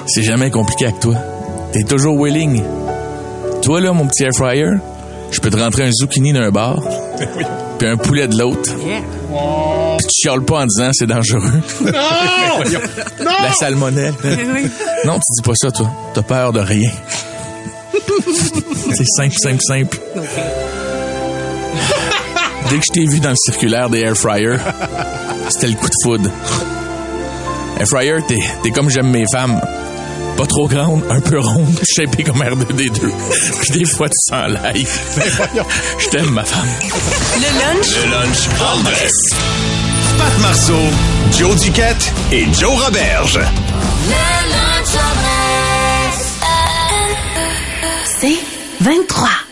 [0.07, 1.15] c'est jamais compliqué avec toi.
[1.73, 2.63] T'es toujours willing.
[3.63, 4.71] Toi, là, mon petit air fryer,
[5.31, 6.81] je peux te rentrer un zucchini d'un bar,
[7.79, 8.75] puis un poulet de l'autre.
[8.75, 11.61] Puis tu chiales pas en disant c'est dangereux.
[11.83, 11.93] Non!
[13.25, 14.15] La salmonelle.
[15.05, 15.91] Non, tu dis pas ça, toi.
[16.15, 16.91] T'as peur de rien.
[18.95, 19.99] c'est simple, simple, simple.
[22.71, 24.59] Dès que je t'ai vu dans le circulaire des air fryers,
[25.49, 26.31] c'était le coup de foudre.
[27.79, 29.61] Air fryer, t'es, t'es comme j'aime mes femmes.
[30.39, 33.11] Pas trop grande, un peu ronde, shapée comme R2D2.
[33.61, 34.87] Puis des fois, tu sens l'ail.
[35.99, 36.69] Je t'aime, ma femme.
[37.35, 37.87] Le lunch?
[38.05, 39.13] Le lunch Andress.
[40.17, 40.79] Pat Marceau,
[41.37, 43.41] Joe Duquette et Joe Roberge.
[48.21, 48.39] C'est
[48.81, 49.48] 23.